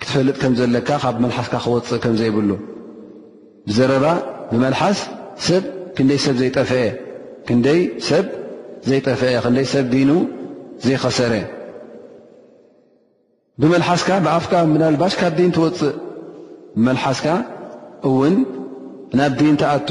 [0.00, 2.50] ክትፈልጥ ከም ዘለካ ካብ መልሓስካ ክወፅእ ከም ዘይብሉ
[3.68, 4.06] ብዘረባ
[4.50, 4.98] ብመልሓስ
[5.46, 5.62] ሰብ
[5.96, 6.82] ክንደይ ሰብ ዘይጠፍአ
[7.46, 8.26] ክንደይ ሰብ
[8.88, 10.10] ዘይጠፍአ ክንደይ ሰብ ዲኑ
[10.84, 11.32] ዘይኸሰረ
[13.62, 15.94] ብመልሓስካ ብዓፍካ ምላልባሽ ካብ ዲን ትወፅእ
[16.76, 17.26] ብመልሓስካ
[18.10, 18.34] እውን
[19.18, 19.88] ናብ ዲን ተኣቱ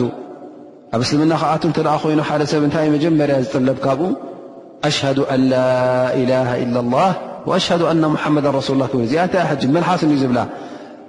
[0.96, 4.08] ኣብ እስልምና ከኣቱ እተ ኮይኑ ሓደ ሰብ እንታይ መጀመርያ ዝጠለብ ካብኡ
[4.90, 5.00] ኣሽ
[5.34, 5.62] ኣን ላ
[6.30, 6.38] ላ
[6.90, 7.02] ላ
[7.56, 7.68] ኣሽ
[8.02, 9.36] ና ሙሓመዳ ስ ላ ብ እዚኣ እታ
[9.78, 10.40] መልሓስ ዩ ዝብላ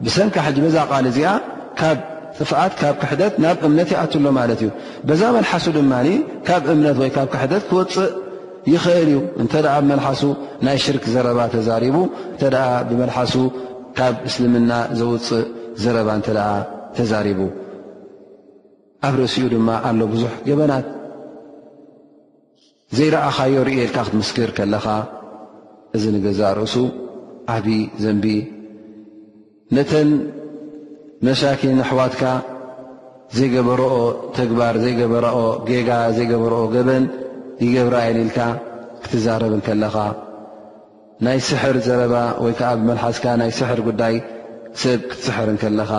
[0.07, 1.33] ብሰንካ ሕ በዛ ቓል እዚኣ
[1.81, 1.99] ካብ
[2.39, 4.70] ጥፍት ካብ ክሕደት ናብ እምነት ይኣትሎ ማለት እዩ
[5.11, 5.93] በዛ መልሓሱ ድማ
[6.49, 8.11] ካብ እምነት ወይ ብ ክሕደት ክወፅእ
[8.72, 9.53] ይኽእል እዩ እንተ
[9.87, 10.22] ብመልሓሱ
[10.68, 11.97] ናይ ሽርክ ዘረባ ተዛሪቡ
[12.35, 12.45] እተ
[12.91, 13.35] ብመልሓሱ
[14.01, 14.70] ካብ እስልምና
[15.01, 15.47] ዘውፅእ
[15.85, 16.29] ዘረባ እተ
[16.99, 17.39] ተዛሪቡ
[19.07, 20.86] ኣብ ርእሲኡ ድማ ኣሎ ብዙሕ ገበናት
[22.96, 24.86] ዘይረኣኻዮ ርእየኢልካ ክትምስክር ከለኻ
[25.96, 26.74] እዚ ንገዛእ ርእሱ
[27.55, 28.24] ዓብዪ ዘንቢ
[29.78, 30.11] ነተን
[31.26, 32.22] መሻኪን ኣሕዋትካ
[33.36, 33.94] ዘይገበረኦ
[34.40, 35.38] ተግባር ዘይገበረኦ
[35.70, 37.05] ጌጋ ዘይገበርኦ ገበን
[37.64, 38.38] ይገብራ የኒኢልካ
[39.03, 39.94] ክትዛረብን ከለኻ
[41.26, 44.14] ናይ ስሕር ዘረባ ወይ ከዓ ብመልሓስካ ናይ ስሕር ጉዳይ
[44.82, 45.90] ሰብ ክትስሕርን ከለኻ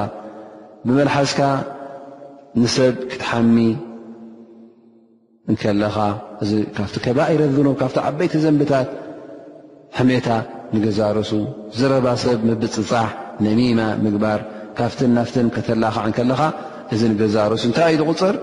[0.88, 1.42] ብመልሓስካ
[2.62, 3.56] ንሰብ ክትሓሚ
[5.50, 5.96] እንከለኻ
[6.72, 8.88] እካፍቲ ከባእ ይረዝኑ ካብቲ ዓበይቲ ዘንብታት
[9.98, 10.28] ሕሜታ
[10.74, 11.32] ንገዛርሱ
[11.80, 13.08] ዝረባ ሰብ መብፅፃሕ
[13.46, 14.40] ነሚማ ምግባር
[14.78, 16.42] ካፍትን ናፍትን ከተላኽዕ ንከለኻ
[16.94, 18.36] እዚ ንገዛርሱ እንታይ ዩ ዝቕፅር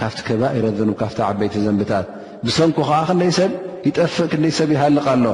[0.00, 2.06] ካፍቲ ከባ ይረዝኑ ካፍቲ ዓበይቲ ዘንብታት
[2.46, 3.50] ብሰንኩ ከዓ ክንደይ ሰብ
[3.88, 5.26] ይጠፍእ ክንደይ ሰብ ይሃልቕ ኣሎ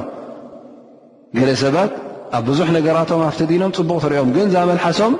[1.37, 1.91] ገለ ሰባት
[2.37, 5.13] ኣብ ብዙሕ ነገራቶም ኣብቲ ዲኖም ፅቡቕ ትሪእኦም ግን ዛመልሓሶም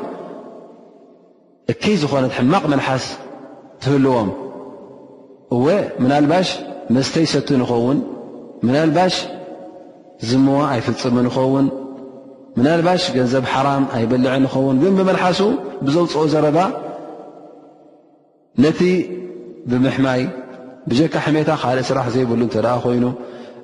[1.71, 3.05] እከይ ዝኾነት ሕማቕ መልሓስ
[3.83, 4.29] ትህልዎም
[5.55, 5.65] እወ
[6.03, 6.47] ምናልባሽ
[6.95, 7.97] መስተይ ይሰት ንኸውን
[8.65, 9.15] ምናልባሽ
[10.29, 11.67] ዝምዋ ኣይፍፅም ንኸውን
[12.57, 15.39] ምናልባሽ ገንዘብ ሓራም ኣይበልዕ ንኸውን ግን ብመልሓሱ
[15.85, 16.59] ብዘውፅኦ ዘረባ
[18.65, 18.79] ነቲ
[19.71, 20.21] ብምሕማይ
[20.89, 23.05] ብጀካ ሕመታ ካልእ ስራሕ ዘይብሉ እንተ ደኣ ኮይኑ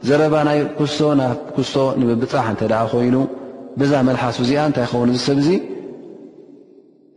[0.09, 3.15] ዘረባ ናይ ክሶ ናብ ክሶ ንምብፃሕ እንተ ደኣ ኮይኑ
[3.81, 5.49] ብዛ መልሓስ እዚኣ እንታይ ይኸውን ዙ ሰብ እዙ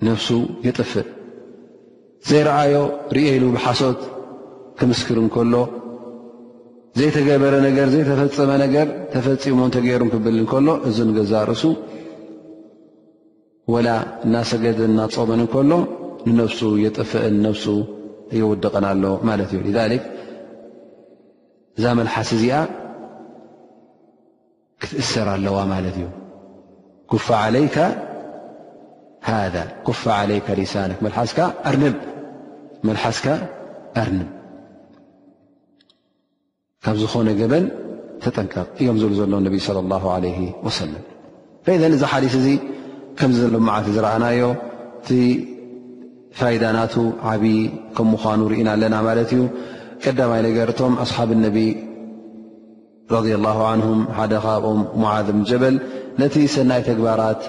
[0.08, 0.28] ነፍሱ
[0.66, 1.08] የጥፍእ
[2.28, 2.76] ዘይረኣዮ
[3.16, 4.00] ርአኢሉ ብሓሶት
[4.78, 5.54] ክምስክር እንከሎ
[6.98, 11.62] ዘይተገበረ ነገር ዘይተፈፀመ ነገር ተፈፂሞን ተገይሩ ክብል እንከሎ እዚ ንገዛ ርእሱ
[13.72, 13.88] ወላ
[14.26, 15.72] እናሰገደን እናፀመን እንከሎ
[16.28, 17.66] ንነፍሱ የጥፍአን ነፍሱ
[18.38, 20.04] የወደቐን ኣሎ ማለት እዩ ሊዛሊክ
[21.78, 22.56] እዛ መልሓስ እዚኣ
[24.82, 26.06] ክትእሰር ኣለዋ ማለት እዩ
[27.12, 27.76] ጉፋ ዓለይካ
[29.54, 30.02] ذ ኩፍ
[30.58, 31.96] ሊሳነ መሓስካ ኣርንብ
[36.86, 37.64] ካብ ዝኾነ ገበን
[38.24, 39.80] ተጠንቀቕ እዮም ዝብ ዘሎ ነ ص
[40.36, 40.92] ه ሰም
[41.82, 42.48] ዘ እዚ ሓሊስ እዚ
[43.18, 44.42] ከም ዘሎ መዓት ዝረኣናዮ
[45.00, 45.08] እቲ
[46.38, 46.94] ፋይዳናቱ
[47.32, 47.58] ዓብይ
[47.96, 49.42] ከም ምኳኑ ርኢና ኣለና ማለት እዩ
[50.04, 51.58] ቀዳማይ ነገር እቶም ኣስሓብ ነቢ
[53.16, 53.44] ه
[54.18, 55.76] ሓደ ካኦም ሞዓዝም ጀበል
[56.22, 57.40] ነቲ ሰናይ ተግባራት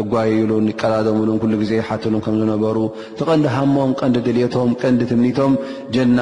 [0.00, 2.76] እጓይሉን ይቀዳደምሉን ኩሉ ግዜ ሓትሉን ከም ዝነበሩ
[3.18, 5.52] ቲቐንዲ ሃሞም ቀንዲ ድልቶም ቀንዲ ትምኒቶም
[5.96, 6.20] ጀና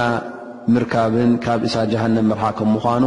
[0.74, 3.04] ምርካብን ካብ እሳ ጃሃንም ምርሓ ከም ምኳኑ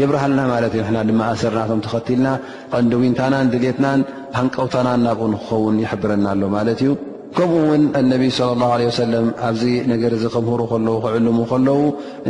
[0.00, 2.26] የብርሃልና ማለት እዩ ንና ድማእሰርናቶም ተኸትልና
[2.74, 4.00] ቀንዲ ውንታናን ድልትናን
[4.38, 6.92] ሃንቀውታናን ናብኡ ንክኸውን ይሕብረና ኣሎ ማለት እዩ
[7.36, 11.80] ከምኡ ውን ኣነቢይ صለ ላሁ ለ ሰለም ኣብዚ ነገር እዚ ከምህሩ ከለዉ ክዕልሙ ከለዉ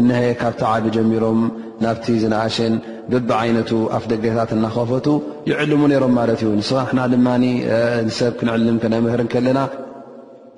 [0.00, 1.38] እነሀይ ካብቲ ዓቢ ጀሚሮም
[1.84, 2.74] ናብቲ ዝነኣሸን
[3.14, 5.06] ብቢዓይነቱ ኣፍ ደገታት እናኸፈቱ
[5.50, 7.28] ይዕልሙ ነይሮም ማለት እዩ ንስራሕና ድማ
[8.08, 9.60] ንሰብ ክንዕልም ከነምህር ከለና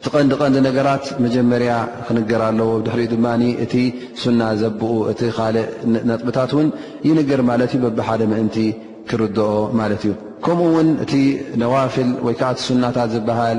[0.05, 1.72] ብቐንዲ ቀንዲ ነገራት መጀመርያ
[2.07, 3.26] ክንገር ኣለዎ ድሕሪኡ ድማ
[3.64, 3.74] እቲ
[4.22, 5.66] ሱና ዘብኡ እቲ ካልእ
[6.11, 6.68] ነጥብታት እውን
[7.09, 8.57] ይንገር ማለት እዩ በቢሓደ ምእንቲ
[9.11, 9.48] ክርድኦ
[9.80, 10.12] ማለት እዩ
[10.46, 11.12] ከምኡ ውን እቲ
[11.62, 13.59] ነዋፍል ወይከዓ እቲ ሱናታት ዝበሃል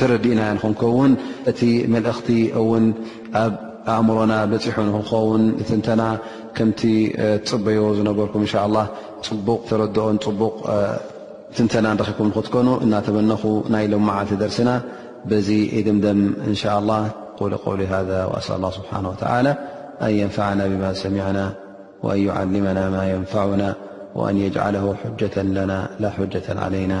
[0.00, 1.12] ترዲእና نكውን
[1.50, 2.28] እ ملእቲ
[3.42, 3.52] ኣብ
[3.94, 4.18] أእምر
[4.52, 4.64] بح
[6.56, 6.70] كم
[7.50, 8.18] ፅبي ዝنر
[8.52, 8.86] شء لله
[9.30, 9.66] ኦ بቕ
[11.82, 12.68] ና ب كኑ
[13.30, 13.42] نኹ
[13.82, 14.68] ይ لمዓت درسن
[15.28, 15.30] م
[16.52, 17.02] ن شاء الله
[17.38, 17.80] قل قول
[18.10, 19.52] ذا وأسل الله سبحنه وتلى
[20.06, 21.46] أن ينفعنا بما سمعنا
[22.04, 23.68] وأن يعلمنا ما ينفعنا
[24.18, 27.00] وأن يجعله حجة لنا ل حجة علينا